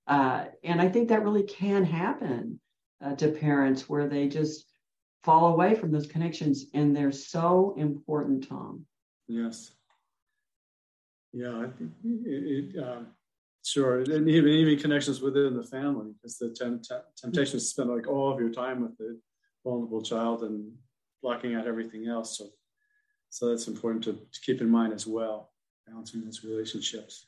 Uh, 0.07 0.45
and 0.63 0.81
I 0.81 0.89
think 0.89 1.09
that 1.09 1.23
really 1.23 1.43
can 1.43 1.83
happen 1.83 2.59
uh, 3.03 3.15
to 3.15 3.29
parents 3.29 3.87
where 3.87 4.07
they 4.07 4.27
just 4.27 4.65
fall 5.23 5.53
away 5.53 5.75
from 5.75 5.91
those 5.91 6.07
connections, 6.07 6.65
and 6.73 6.95
they're 6.95 7.11
so 7.11 7.75
important, 7.77 8.47
Tom. 8.47 8.85
Yes. 9.27 9.71
Yeah, 11.31 11.59
I 11.59 11.67
think 11.67 11.91
it, 12.03 12.75
it 12.75 12.83
um, 12.83 13.07
sure, 13.63 13.99
and 13.99 14.27
even 14.27 14.51
even 14.51 14.79
connections 14.79 15.21
within 15.21 15.55
the 15.55 15.63
family, 15.63 16.11
because 16.13 16.37
the 16.37 16.49
temp- 16.49 16.83
temptation 17.15 17.57
is 17.57 17.63
to 17.63 17.69
spend 17.69 17.89
like 17.89 18.07
all 18.07 18.33
of 18.33 18.39
your 18.39 18.49
time 18.49 18.81
with 18.81 18.97
the 18.97 19.19
vulnerable 19.63 20.01
child 20.01 20.43
and 20.43 20.73
blocking 21.21 21.55
out 21.55 21.67
everything 21.67 22.07
else. 22.07 22.37
So, 22.37 22.49
so 23.29 23.49
that's 23.49 23.67
important 23.67 24.03
to, 24.05 24.13
to 24.13 24.41
keep 24.41 24.59
in 24.59 24.69
mind 24.69 24.91
as 24.91 25.07
well, 25.07 25.53
balancing 25.87 26.25
those 26.25 26.43
relationships. 26.43 27.27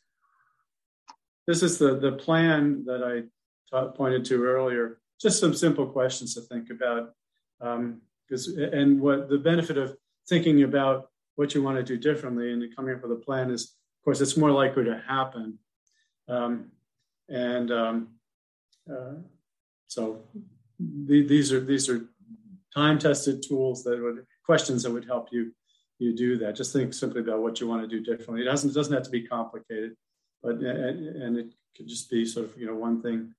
This 1.48 1.64
is 1.64 1.78
the 1.78 2.00
the 2.00 2.14
plan 2.14 2.86
that 2.86 3.04
I 3.04 3.86
pointed 3.96 4.26
to 4.26 4.44
earlier. 4.44 5.00
Just 5.22 5.40
some 5.40 5.54
simple 5.54 5.88
questions 5.88 6.34
to 6.34 6.42
think 6.42 6.70
about, 6.70 7.14
because 7.60 8.48
um, 8.48 8.70
and 8.74 9.00
what 9.00 9.30
the 9.30 9.38
benefit 9.38 9.78
of 9.78 9.96
thinking 10.28 10.64
about 10.64 11.10
what 11.36 11.54
you 11.54 11.64
want 11.64 11.78
to 11.78 11.84
do 11.84 11.98
differently 11.98 12.52
and 12.52 12.76
coming 12.76 12.96
up 12.96 13.02
with 13.02 13.12
a 13.12 13.16
plan 13.16 13.50
is, 13.50 13.64
of 13.64 14.06
course, 14.06 14.22
it's 14.22 14.38
more 14.38 14.52
likely 14.52 14.84
to 14.84 15.02
happen 15.08 15.58
um, 16.28 16.72
and 17.30 17.72
um, 17.72 18.08
uh, 18.90 19.16
so 19.88 20.22
the, 20.80 21.26
these 21.26 21.52
are 21.52 21.60
these 21.60 21.90
are 21.90 22.06
time 22.74 22.98
tested 22.98 23.44
tools 23.44 23.84
that 23.84 24.02
would 24.02 24.26
questions 24.46 24.84
that 24.84 24.92
would 24.92 25.06
help 25.06 25.30
you 25.32 25.52
you 26.00 26.16
do 26.16 26.38
that. 26.38 26.56
Just 26.56 26.74
think 26.74 26.94
simply 26.94 27.22
about 27.22 27.42
what 27.42 27.60
you 27.60 27.68
want 27.68 27.82
to 27.82 27.88
do 27.88 28.02
differently. 28.04 28.42
It 28.42 28.50
doesn't 28.50 28.72
it 28.72 28.74
doesn't 28.74 28.94
have 28.94 29.04
to 29.04 29.10
be 29.10 29.28
complicated, 29.28 29.96
but 30.44 30.58
and, 30.58 31.08
and 31.24 31.38
it 31.38 31.48
could 31.76 31.88
just 31.88 32.12
be 32.12 32.26
sort 32.26 32.46
of 32.46 32.58
you 32.58 32.68
know 32.68 32.76
one 32.76 33.02
thing 33.02 33.34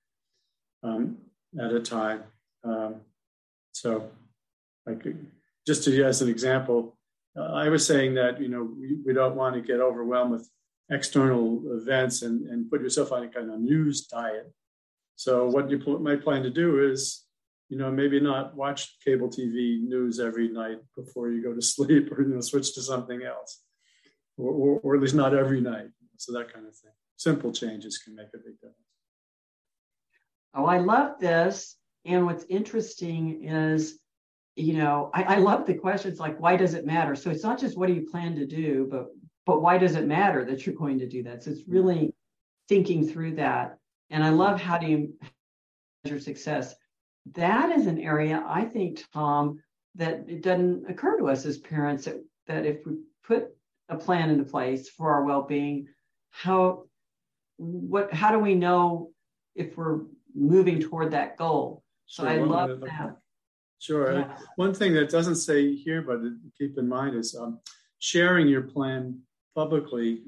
um, 0.83 1.19
at 1.61 1.73
a 1.73 1.81
time. 1.81 2.23
Um, 2.65 2.97
so, 3.73 4.11
like 4.87 5.07
just 5.67 5.85
to 5.85 6.05
as 6.05 6.23
an 6.23 6.29
example, 6.29 6.97
uh, 7.37 7.53
I 7.53 7.69
was 7.69 7.87
saying 7.87 8.15
that 8.15 8.41
you 8.41 8.49
know 8.49 8.63
we, 8.63 8.97
we 9.05 9.13
don't 9.13 9.37
want 9.37 9.55
to 9.55 9.61
get 9.61 9.81
overwhelmed 9.81 10.33
with 10.33 10.49
external 10.91 11.63
events 11.73 12.23
and, 12.23 12.47
and 12.49 12.71
put 12.71 12.83
yourself 12.83 13.13
on 13.13 13.23
a 13.23 13.29
kind 13.29 13.51
of 13.51 13.61
news 13.61 14.07
diet. 14.07 14.53
So 15.17 15.47
what 15.47 15.71
you 15.71 15.79
pl- 15.79 16.01
might 16.01 16.23
plan 16.23 16.43
to 16.43 16.51
do 16.51 16.91
is, 16.91 17.25
you 17.69 17.79
know, 17.79 17.91
maybe 17.91 18.21
not 18.21 18.55
watch 18.55 18.99
cable 19.05 19.29
TV 19.29 19.81
news 19.81 20.21
every 20.21 20.49
night 20.49 20.79
before 20.97 21.31
you 21.31 21.43
go 21.43 21.55
to 21.55 21.63
sleep, 21.75 22.13
or 22.13 22.23
you 22.23 22.35
know, 22.35 22.41
switch 22.41 22.75
to 22.75 22.83
something 22.83 23.23
else, 23.23 23.63
or, 24.37 24.51
or, 24.53 24.81
or 24.81 24.95
at 24.97 25.01
least 25.01 25.15
not 25.15 25.35
every 25.35 25.61
night. 25.61 25.89
So 26.25 26.33
that 26.33 26.53
kind 26.53 26.67
of 26.67 26.75
thing. 26.75 26.91
Simple 27.17 27.53
changes 27.53 27.99
can 27.99 28.15
make 28.15 28.29
a 28.35 28.39
big 28.39 28.55
difference. 28.55 28.77
Oh, 30.55 30.67
I 30.67 30.79
love 30.79 31.21
this. 31.21 31.77
And 32.05 32.27
what's 32.27 32.45
interesting 32.49 33.45
is, 33.45 33.99
you 34.57 34.75
know, 34.75 35.11
I, 35.13 35.23
I 35.23 35.37
love 35.39 35.67
the 35.67 35.75
questions 35.75 36.21
like, 36.21 36.41
why 36.41 36.57
does 36.57 36.75
it 36.75 36.87
matter? 36.87 37.15
So 37.15 37.31
it's 37.31 37.43
not 37.43 37.59
just 37.59 37.77
what 37.77 37.89
do 37.89 37.95
you 37.95 38.07
plan 38.11 38.37
to 38.37 38.47
do, 38.47 38.87
but 38.91 39.07
but 39.47 39.61
why 39.61 39.77
does 39.77 39.95
it 39.95 40.07
matter 40.07 40.43
that 40.47 40.65
you're 40.65 40.75
going 40.75 40.99
to 41.01 41.09
do 41.09 41.23
that? 41.25 41.43
So 41.43 41.51
it's 41.51 41.69
really 41.69 42.15
thinking 42.69 43.07
through 43.07 43.35
that. 43.37 43.77
And 44.09 44.25
I 44.25 44.31
love 44.31 44.59
how 44.59 44.79
do 44.79 44.87
you 44.87 45.13
measure 46.03 46.19
success. 46.19 46.75
That 47.35 47.71
is 47.71 47.87
an 47.87 48.01
area 48.01 48.43
I 48.47 48.65
think, 48.65 49.05
Tom, 49.13 49.59
that 49.97 50.25
it 50.29 50.43
doesn't 50.43 50.89
occur 50.89 51.19
to 51.19 51.29
us 51.29 51.45
as 51.45 51.59
parents 51.59 52.07
that, 52.07 52.25
that 52.47 52.65
if 52.65 52.87
we 52.87 52.95
put 53.27 53.49
a 53.91 53.97
plan 53.97 54.31
into 54.31 54.45
place 54.45 54.89
for 54.89 55.13
our 55.13 55.25
well-being, 55.25 55.89
how 56.35 56.85
what 57.59 58.13
how 58.13 58.33
do 58.33 58.39
we 58.39 58.55
know 58.57 59.13
if 59.55 59.77
we're 59.77 60.01
moving 60.35 60.81
toward 60.81 61.13
that 61.13 61.37
goal? 61.37 61.85
So 62.07 62.25
sure, 62.25 62.33
I 62.33 62.37
love 62.39 62.81
that. 62.81 63.17
Sure. 63.79 64.13
Yeah. 64.13 64.37
One 64.57 64.75
thing 64.75 64.95
that 64.95 65.11
doesn't 65.11 65.37
say 65.37 65.75
here, 65.75 66.03
but 66.03 66.21
keep 66.59 66.77
in 66.79 66.89
mind 66.89 67.17
is 67.17 67.37
um, 67.37 67.61
sharing 67.99 68.49
your 68.49 68.63
plan 68.63 69.21
publicly, 69.55 70.23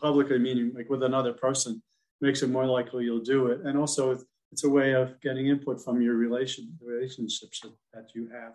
publicly 0.00 0.38
meaning 0.38 0.72
like 0.74 0.88
with 0.90 1.02
another 1.04 1.32
person, 1.32 1.82
makes 2.20 2.42
it 2.42 2.50
more 2.50 2.66
likely 2.66 3.04
you'll 3.04 3.20
do 3.20 3.48
it. 3.48 3.60
And 3.64 3.78
also, 3.78 4.18
it's 4.50 4.64
a 4.64 4.68
way 4.68 4.92
of 4.94 5.20
getting 5.20 5.46
input 5.46 5.82
from 5.84 6.02
your 6.02 6.14
relation 6.14 6.76
relationships 6.82 7.62
that 7.92 8.08
you 8.14 8.28
have. 8.32 8.54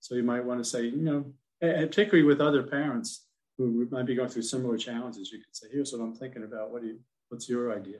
So 0.00 0.14
you 0.14 0.22
might 0.22 0.44
want 0.44 0.62
to 0.62 0.64
say, 0.64 0.84
you 0.84 1.02
know, 1.02 1.32
particularly 1.60 2.24
with 2.24 2.40
other 2.40 2.62
parents 2.62 3.27
who 3.58 3.86
might 3.90 4.06
be 4.06 4.14
going 4.14 4.28
through 4.28 4.42
similar 4.42 4.78
challenges, 4.78 5.30
you 5.30 5.38
could 5.38 5.54
say, 5.54 5.66
"Here's 5.70 5.92
what 5.92 6.00
I'm 6.00 6.14
thinking 6.14 6.44
about. 6.44 6.70
What 6.70 6.82
do 6.82 6.88
you? 6.88 7.00
What's 7.28 7.48
your 7.48 7.76
idea?" 7.76 7.98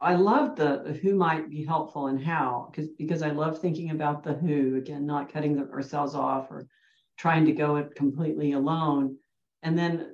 I 0.00 0.14
love 0.14 0.56
the 0.56 0.98
who 1.02 1.14
might 1.14 1.48
be 1.50 1.64
helpful 1.64 2.08
and 2.08 2.22
how 2.22 2.68
because 2.70 2.88
because 2.90 3.22
I 3.22 3.30
love 3.30 3.60
thinking 3.60 3.90
about 3.90 4.22
the 4.22 4.34
who 4.34 4.76
again, 4.76 5.06
not 5.06 5.32
cutting 5.32 5.56
the, 5.56 5.70
ourselves 5.70 6.14
off 6.14 6.50
or 6.50 6.68
trying 7.16 7.46
to 7.46 7.52
go 7.52 7.76
it 7.76 7.94
completely 7.94 8.52
alone 8.52 9.16
and 9.62 9.76
then 9.76 10.06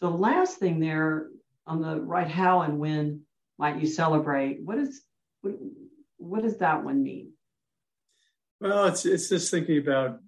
the 0.00 0.10
last 0.10 0.58
thing 0.58 0.80
there 0.80 1.28
on 1.66 1.80
the 1.80 2.00
right, 2.00 2.28
how 2.28 2.62
and 2.62 2.78
when 2.78 3.22
might 3.58 3.80
you 3.80 3.86
celebrate? 3.86 4.62
What 4.62 4.78
is 4.78 5.02
what, 5.40 5.54
what 6.18 6.42
does 6.42 6.58
that 6.58 6.84
one 6.84 7.02
mean? 7.02 7.32
Well, 8.60 8.86
it's 8.86 9.06
it's 9.06 9.28
just 9.28 9.50
thinking 9.50 9.78
about 9.78 10.20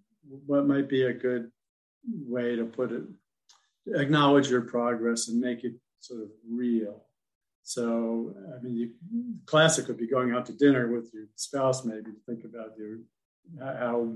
what 0.46 0.66
might 0.66 0.88
be 0.88 1.02
a 1.02 1.12
good 1.12 1.50
way 2.27 2.57
to 2.57 2.64
put 2.64 2.92
it. 2.92 3.03
Acknowledge 3.95 4.51
your 4.51 4.62
progress 4.62 5.29
and 5.29 5.40
make 5.40 5.64
it 5.64 5.75
sort 6.01 6.23
of 6.23 6.29
real. 6.49 7.05
So, 7.62 8.35
I 8.57 8.62
mean, 8.62 8.77
you, 8.77 8.90
classic 9.47 9.88
would 9.88 9.99
be 9.99 10.07
going 10.07 10.33
out 10.33 10.47
to 10.47 10.53
dinner 10.53 10.92
with 10.92 11.11
your 11.12 11.25
spouse, 11.35 11.85
maybe 11.85 12.05
to 12.05 12.16
think 12.27 12.45
about 12.45 12.77
your 12.79 12.99
how 13.61 14.12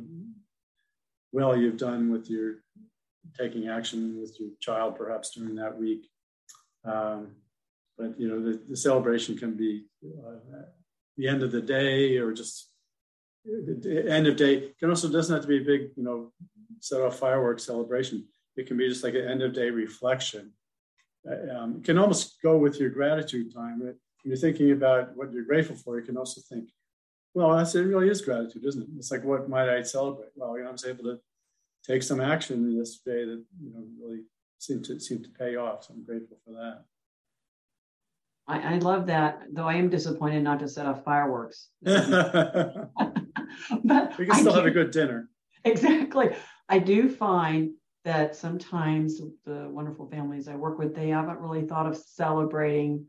well 1.33 1.57
you've 1.57 1.77
done 1.77 2.11
with 2.11 2.29
your 2.29 2.57
taking 3.39 3.69
action 3.69 4.21
with 4.21 4.37
your 4.41 4.51
child 4.61 4.97
perhaps 4.97 5.33
during 5.35 5.55
that 5.57 5.77
week. 5.77 6.09
Um, 6.85 7.33
but 7.99 8.19
you 8.19 8.29
know, 8.29 8.41
the, 8.43 8.61
the 8.69 8.77
celebration 8.77 9.37
can 9.37 9.57
be 9.57 9.85
uh, 10.05 10.63
the 11.17 11.29
end 11.29 11.43
of 11.43 11.53
the 11.53 11.61
day 11.61 12.17
or 12.17 12.33
just 12.33 12.71
the 13.45 14.07
end 14.09 14.27
of 14.27 14.37
day. 14.37 14.73
It 14.81 14.89
also 14.89 15.11
doesn't 15.11 15.35
have 15.35 15.43
to 15.43 15.49
be 15.49 15.59
a 15.59 15.65
big, 15.65 15.91
you 15.97 16.03
know, 16.03 16.33
set 16.81 17.01
off 17.01 17.19
fireworks 17.19 17.65
celebration. 17.65 18.27
It 18.57 18.67
can 18.67 18.77
be 18.77 18.89
just 18.89 19.05
like 19.05 19.15
an 19.15 19.27
end 19.27 19.43
of 19.43 19.53
day 19.53 19.71
reflection. 19.71 20.53
Um, 21.27 21.77
it 21.79 21.85
can 21.85 21.99
almost 21.99 22.41
go 22.43 22.57
with 22.57 22.81
your 22.81 22.91
gratitude 22.91 23.55
time. 23.55 23.81
When 23.81 23.95
you're 24.25 24.37
thinking 24.37 24.73
about 24.73 25.17
what 25.17 25.33
you're 25.33 25.45
grateful 25.45 25.77
for, 25.77 25.99
you 25.99 26.05
can 26.05 26.17
also 26.17 26.41
think, 26.49 26.71
well, 27.35 27.57
that's, 27.57 27.75
it 27.75 27.83
really 27.83 28.09
is 28.09 28.23
gratitude, 28.23 28.65
isn't 28.65 28.83
it? 28.83 28.89
It's 28.97 29.11
like, 29.11 29.25
what 29.25 29.49
might 29.49 29.69
I 29.69 29.83
celebrate? 29.83 30.31
Well, 30.35 30.57
you 30.57 30.65
know, 30.65 30.71
I 30.71 30.73
was 30.73 30.85
able 30.85 31.05
to 31.05 31.19
take 31.87 32.03
some 32.03 32.21
action 32.21 32.77
yesterday 32.77 33.25
that 33.25 33.43
you 33.63 33.73
know 33.73 33.85
really 34.01 34.23
seemed 34.59 34.85
to 34.87 34.99
seem 35.01 35.23
to 35.23 35.31
pay 35.31 35.57
off. 35.57 35.85
So 35.85 35.95
I'm 35.95 36.05
grateful 36.05 36.39
for 36.45 36.53
that. 36.53 36.85
I, 38.47 38.75
I 38.75 38.79
love 38.79 39.07
that, 39.07 39.43
though 39.53 39.69
I 39.69 39.75
am 39.75 39.89
disappointed 39.89 40.43
not 40.43 40.59
to 40.61 40.69
set 40.69 40.87
off 40.87 41.05
fireworks. 41.05 41.69
but 41.83 42.91
we 44.19 44.27
can 44.27 44.35
still 44.35 44.55
have 44.55 44.67
a 44.67 44.71
good 44.71 44.91
dinner. 44.91 45.29
Exactly. 45.65 46.35
I 46.71 46.79
do 46.79 47.09
find 47.09 47.73
that 48.05 48.37
sometimes 48.37 49.21
the 49.45 49.69
wonderful 49.69 50.09
families 50.09 50.47
I 50.49 50.55
work 50.55 50.79
with, 50.79 50.95
they 50.95 51.09
haven't 51.09 51.41
really 51.41 51.67
thought 51.67 51.87
of 51.87 51.97
celebrating 51.97 53.07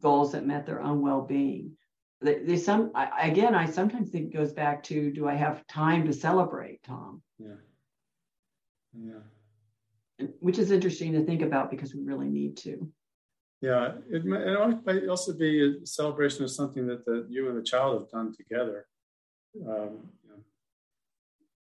goals 0.00 0.32
that 0.32 0.46
met 0.46 0.64
their 0.64 0.82
own 0.82 1.02
well-being. 1.02 1.76
They, 2.22 2.38
they 2.38 2.56
some 2.56 2.90
I, 2.94 3.28
again, 3.28 3.54
I 3.54 3.66
sometimes 3.66 4.10
think 4.10 4.32
it 4.32 4.36
goes 4.36 4.52
back 4.52 4.82
to, 4.84 5.12
do 5.12 5.28
I 5.28 5.34
have 5.34 5.66
time 5.66 6.06
to 6.06 6.12
celebrate, 6.12 6.82
Tom? 6.82 7.22
Yeah. 7.38 7.60
Yeah. 8.98 10.26
Which 10.40 10.58
is 10.58 10.70
interesting 10.70 11.12
to 11.12 11.24
think 11.24 11.42
about 11.42 11.70
because 11.70 11.94
we 11.94 12.02
really 12.02 12.28
need 12.28 12.56
to. 12.58 12.90
Yeah, 13.60 13.92
it, 14.10 14.24
it 14.24 14.84
might 14.86 15.08
also 15.08 15.34
be 15.34 15.78
a 15.82 15.86
celebration 15.86 16.42
of 16.42 16.50
something 16.50 16.86
that 16.86 17.04
the, 17.04 17.26
you 17.28 17.48
and 17.48 17.58
the 17.58 17.62
child 17.62 18.00
have 18.00 18.10
done 18.10 18.34
together. 18.34 18.86
Um, 19.68 20.08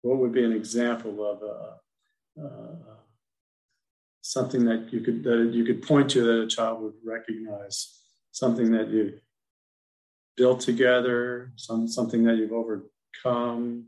what 0.02 0.18
would 0.18 0.32
be 0.32 0.44
an 0.44 0.52
example 0.52 1.24
of 1.24 1.42
a, 1.42 2.42
uh, 2.42 2.90
something 4.22 4.64
that 4.64 4.92
you 4.92 5.00
could 5.00 5.22
that 5.24 5.50
you 5.52 5.64
could 5.64 5.82
point 5.82 6.10
to 6.10 6.22
that 6.22 6.42
a 6.42 6.46
child 6.46 6.82
would 6.82 6.94
recognize, 7.04 7.98
something 8.30 8.70
that 8.72 8.88
you 8.88 9.18
built 10.36 10.60
together, 10.60 11.52
some 11.56 11.88
something 11.88 12.24
that 12.24 12.36
you've 12.36 12.52
overcome, 12.52 13.86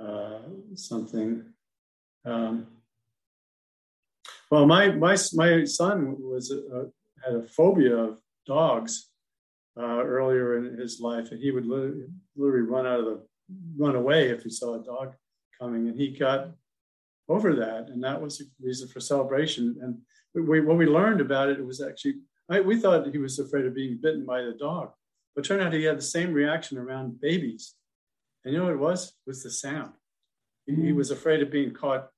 uh, 0.00 0.40
something. 0.74 1.44
Um, 2.24 2.66
well, 4.50 4.66
my 4.66 4.90
my 4.90 5.16
my 5.34 5.64
son 5.64 6.16
was 6.18 6.50
a, 6.50 6.86
had 7.24 7.34
a 7.34 7.42
phobia 7.46 7.96
of 7.96 8.18
dogs 8.46 9.10
uh, 9.78 10.02
earlier 10.02 10.56
in 10.58 10.78
his 10.78 11.00
life, 11.00 11.30
and 11.30 11.40
he 11.40 11.50
would 11.50 11.66
literally, 11.66 12.06
literally 12.36 12.66
run 12.66 12.86
out 12.86 13.00
of 13.00 13.04
the 13.04 13.22
run 13.76 13.96
away 13.96 14.30
if 14.30 14.42
he 14.42 14.50
saw 14.50 14.74
a 14.74 14.84
dog 14.84 15.14
coming, 15.60 15.88
and 15.88 15.98
he 15.98 16.08
got 16.10 16.50
over 17.28 17.54
that, 17.54 17.88
and 17.88 18.02
that 18.02 18.20
was 18.20 18.40
a 18.40 18.44
reason 18.60 18.88
for 18.88 19.00
celebration. 19.00 19.76
And 19.82 19.98
we, 20.48 20.60
what 20.60 20.76
we 20.76 20.86
learned 20.86 21.20
about 21.20 21.48
it, 21.48 21.58
it 21.58 21.66
was 21.66 21.80
actually 21.80 22.14
I, 22.50 22.60
we 22.60 22.78
thought 22.78 23.06
he 23.06 23.18
was 23.18 23.38
afraid 23.38 23.64
of 23.64 23.74
being 23.74 23.98
bitten 24.02 24.26
by 24.26 24.42
the 24.42 24.52
dog, 24.52 24.90
but 25.34 25.44
turned 25.44 25.62
out 25.62 25.72
he 25.72 25.84
had 25.84 25.98
the 25.98 26.02
same 26.02 26.32
reaction 26.32 26.76
around 26.76 27.20
babies. 27.20 27.74
And 28.44 28.52
you 28.52 28.58
know 28.58 28.66
what 28.66 28.74
it 28.74 28.80
was? 28.80 29.06
It 29.06 29.28
was 29.28 29.42
the 29.44 29.50
sound. 29.50 29.92
He, 30.66 30.74
he 30.74 30.92
was 30.92 31.12
afraid 31.12 31.42
of 31.42 31.50
being 31.50 31.72
caught 31.72 32.08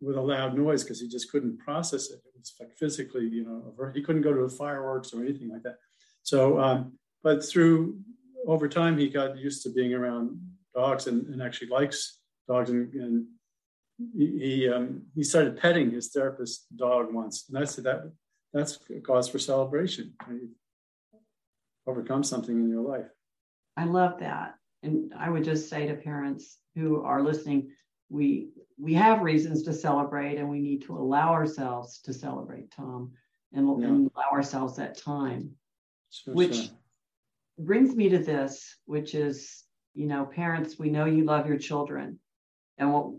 with 0.00 0.16
a 0.16 0.20
loud 0.20 0.56
noise 0.56 0.82
because 0.82 1.00
he 1.00 1.08
just 1.08 1.30
couldn't 1.30 1.58
process 1.58 2.10
it. 2.10 2.20
It 2.24 2.38
was 2.38 2.52
like 2.60 2.76
physically, 2.76 3.26
you 3.26 3.44
know, 3.44 3.90
he 3.94 4.02
couldn't 4.02 4.22
go 4.22 4.34
to 4.34 4.42
the 4.42 4.54
fireworks 4.54 5.14
or 5.14 5.22
anything 5.22 5.48
like 5.48 5.62
that. 5.62 5.76
So, 6.22 6.60
um, 6.60 6.98
but 7.22 7.44
through 7.44 7.98
over 8.46 8.68
time, 8.68 8.98
he 8.98 9.08
got 9.08 9.38
used 9.38 9.62
to 9.62 9.70
being 9.70 9.94
around 9.94 10.38
dogs 10.74 11.06
and, 11.06 11.26
and 11.26 11.42
actually 11.42 11.68
likes 11.68 12.18
dogs. 12.48 12.70
And, 12.70 12.92
and 12.94 13.26
he 14.16 14.68
um, 14.68 15.02
he 15.14 15.22
started 15.22 15.56
petting 15.56 15.90
his 15.90 16.08
therapist's 16.08 16.66
dog 16.74 17.12
once, 17.12 17.46
and 17.48 17.58
I 17.58 17.64
said 17.64 17.84
that 17.84 18.10
that's 18.52 18.78
a 18.90 19.00
cause 19.00 19.28
for 19.28 19.38
celebration. 19.38 20.14
You 20.28 20.50
overcome 21.86 22.24
something 22.24 22.56
in 22.56 22.68
your 22.68 22.82
life. 22.82 23.06
I 23.76 23.84
love 23.84 24.18
that, 24.20 24.54
and 24.82 25.12
I 25.16 25.30
would 25.30 25.44
just 25.44 25.68
say 25.68 25.86
to 25.86 25.94
parents 25.94 26.58
who 26.74 27.02
are 27.02 27.22
listening, 27.22 27.70
we 28.08 28.50
we 28.78 28.94
have 28.94 29.22
reasons 29.22 29.62
to 29.64 29.72
celebrate, 29.72 30.38
and 30.38 30.48
we 30.48 30.60
need 30.60 30.82
to 30.82 30.96
allow 30.96 31.32
ourselves 31.32 32.00
to 32.00 32.12
celebrate, 32.12 32.70
Tom, 32.72 33.12
and, 33.52 33.68
yeah. 33.80 33.86
and 33.86 34.10
allow 34.14 34.30
ourselves 34.32 34.76
that 34.76 34.98
time 34.98 35.54
Sure, 36.12 36.34
which 36.34 36.54
sure. 36.54 36.74
brings 37.58 37.96
me 37.96 38.10
to 38.10 38.18
this, 38.18 38.76
which 38.84 39.14
is, 39.14 39.64
you 39.94 40.06
know, 40.06 40.24
parents, 40.24 40.78
we 40.78 40.90
know 40.90 41.04
you 41.04 41.24
love 41.24 41.46
your 41.46 41.58
children. 41.58 42.18
And 42.78 42.92
what 42.92 43.10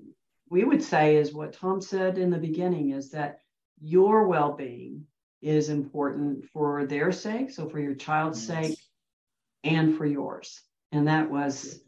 we 0.50 0.64
would 0.64 0.84
say 0.84 1.18
is 1.18 1.34
what 1.34 1.54
Tom 1.54 1.82
said 1.82 2.18
in 2.18 2.30
the 2.30 2.38
beginning 2.38 2.92
is 2.92 3.12
that 3.12 3.40
your 3.82 4.28
well 4.28 4.54
being 4.54 5.06
is 5.42 5.70
important 5.70 6.46
for 6.46 6.86
their 6.86 7.12
sake, 7.12 7.52
so 7.52 7.68
for 7.68 7.80
your 7.80 7.96
child's 7.96 8.48
yes. 8.48 8.68
sake 8.68 8.80
and 9.64 9.98
for 9.98 10.06
yours. 10.06 10.62
And 10.92 11.08
that 11.08 11.30
was 11.30 11.82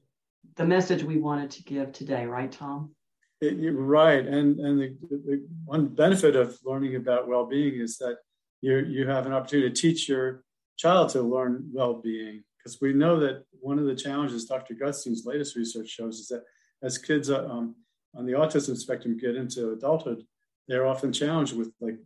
the 0.55 0.65
message 0.65 1.03
we 1.03 1.17
wanted 1.17 1.51
to 1.51 1.63
give 1.63 1.91
today, 1.91 2.25
right, 2.25 2.51
Tom? 2.51 2.95
It, 3.41 3.57
you're 3.57 3.73
right. 3.73 4.25
And, 4.25 4.59
and 4.59 4.79
the, 4.79 4.97
the 5.09 5.47
one 5.65 5.87
benefit 5.87 6.35
of 6.35 6.57
learning 6.63 6.95
about 6.95 7.27
well 7.27 7.45
being 7.45 7.79
is 7.79 7.97
that 7.97 8.17
you, 8.61 8.77
you 8.79 9.07
have 9.07 9.25
an 9.25 9.33
opportunity 9.33 9.69
to 9.69 9.75
teach 9.75 10.09
your 10.09 10.43
child 10.77 11.09
to 11.09 11.21
learn 11.21 11.69
well-being 11.71 12.43
because 12.65 12.81
we 12.81 12.93
know 12.93 13.19
that 13.19 13.43
one 13.59 13.77
of 13.77 13.85
the 13.85 13.95
challenges 13.95 14.45
dr 14.45 14.73
gutstein's 14.73 15.25
latest 15.25 15.55
research 15.55 15.87
shows 15.87 16.19
is 16.19 16.27
that 16.27 16.43
as 16.83 16.97
kids 16.97 17.29
uh, 17.29 17.47
um, 17.47 17.75
on 18.15 18.25
the 18.25 18.33
autism 18.33 18.75
spectrum 18.75 19.17
get 19.17 19.35
into 19.35 19.71
adulthood 19.71 20.23
they're 20.67 20.87
often 20.87 21.13
challenged 21.13 21.55
with 21.55 21.71
like 21.79 21.97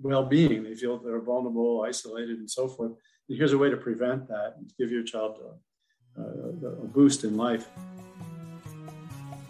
well-being 0.00 0.62
they 0.62 0.74
feel 0.74 0.98
they're 0.98 1.20
vulnerable 1.20 1.82
isolated 1.86 2.38
and 2.38 2.50
so 2.50 2.68
forth 2.68 2.92
and 3.28 3.38
here's 3.38 3.52
a 3.52 3.58
way 3.58 3.70
to 3.70 3.76
prevent 3.76 4.28
that 4.28 4.54
and 4.58 4.72
give 4.78 4.90
your 4.90 5.02
child 5.02 5.38
a, 6.16 6.22
a, 6.22 6.68
a 6.68 6.86
boost 6.86 7.24
in 7.24 7.36
life 7.36 7.68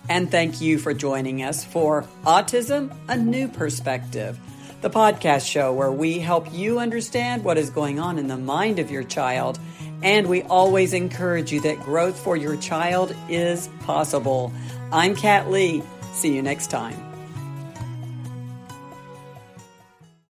and 0.08 0.30
thank 0.30 0.60
you 0.60 0.78
for 0.78 0.92
joining 0.92 1.42
us 1.42 1.64
for 1.64 2.04
autism 2.24 2.94
a 3.08 3.16
new 3.16 3.48
perspective 3.48 4.38
the 4.82 4.90
podcast 4.90 5.48
show 5.48 5.72
where 5.72 5.92
we 5.92 6.18
help 6.18 6.52
you 6.52 6.80
understand 6.80 7.44
what 7.44 7.56
is 7.56 7.70
going 7.70 8.00
on 8.00 8.18
in 8.18 8.26
the 8.26 8.36
mind 8.36 8.80
of 8.80 8.90
your 8.90 9.04
child. 9.04 9.60
And 10.02 10.28
we 10.28 10.42
always 10.42 10.94
encourage 10.94 11.52
you 11.52 11.60
that 11.60 11.80
growth 11.80 12.18
for 12.18 12.36
your 12.36 12.56
child 12.56 13.14
is 13.28 13.68
possible. 13.80 14.52
I'm 14.90 15.14
Kat 15.14 15.50
Lee. 15.50 15.82
See 16.12 16.34
you 16.34 16.42
next 16.42 16.68
time. 16.70 17.11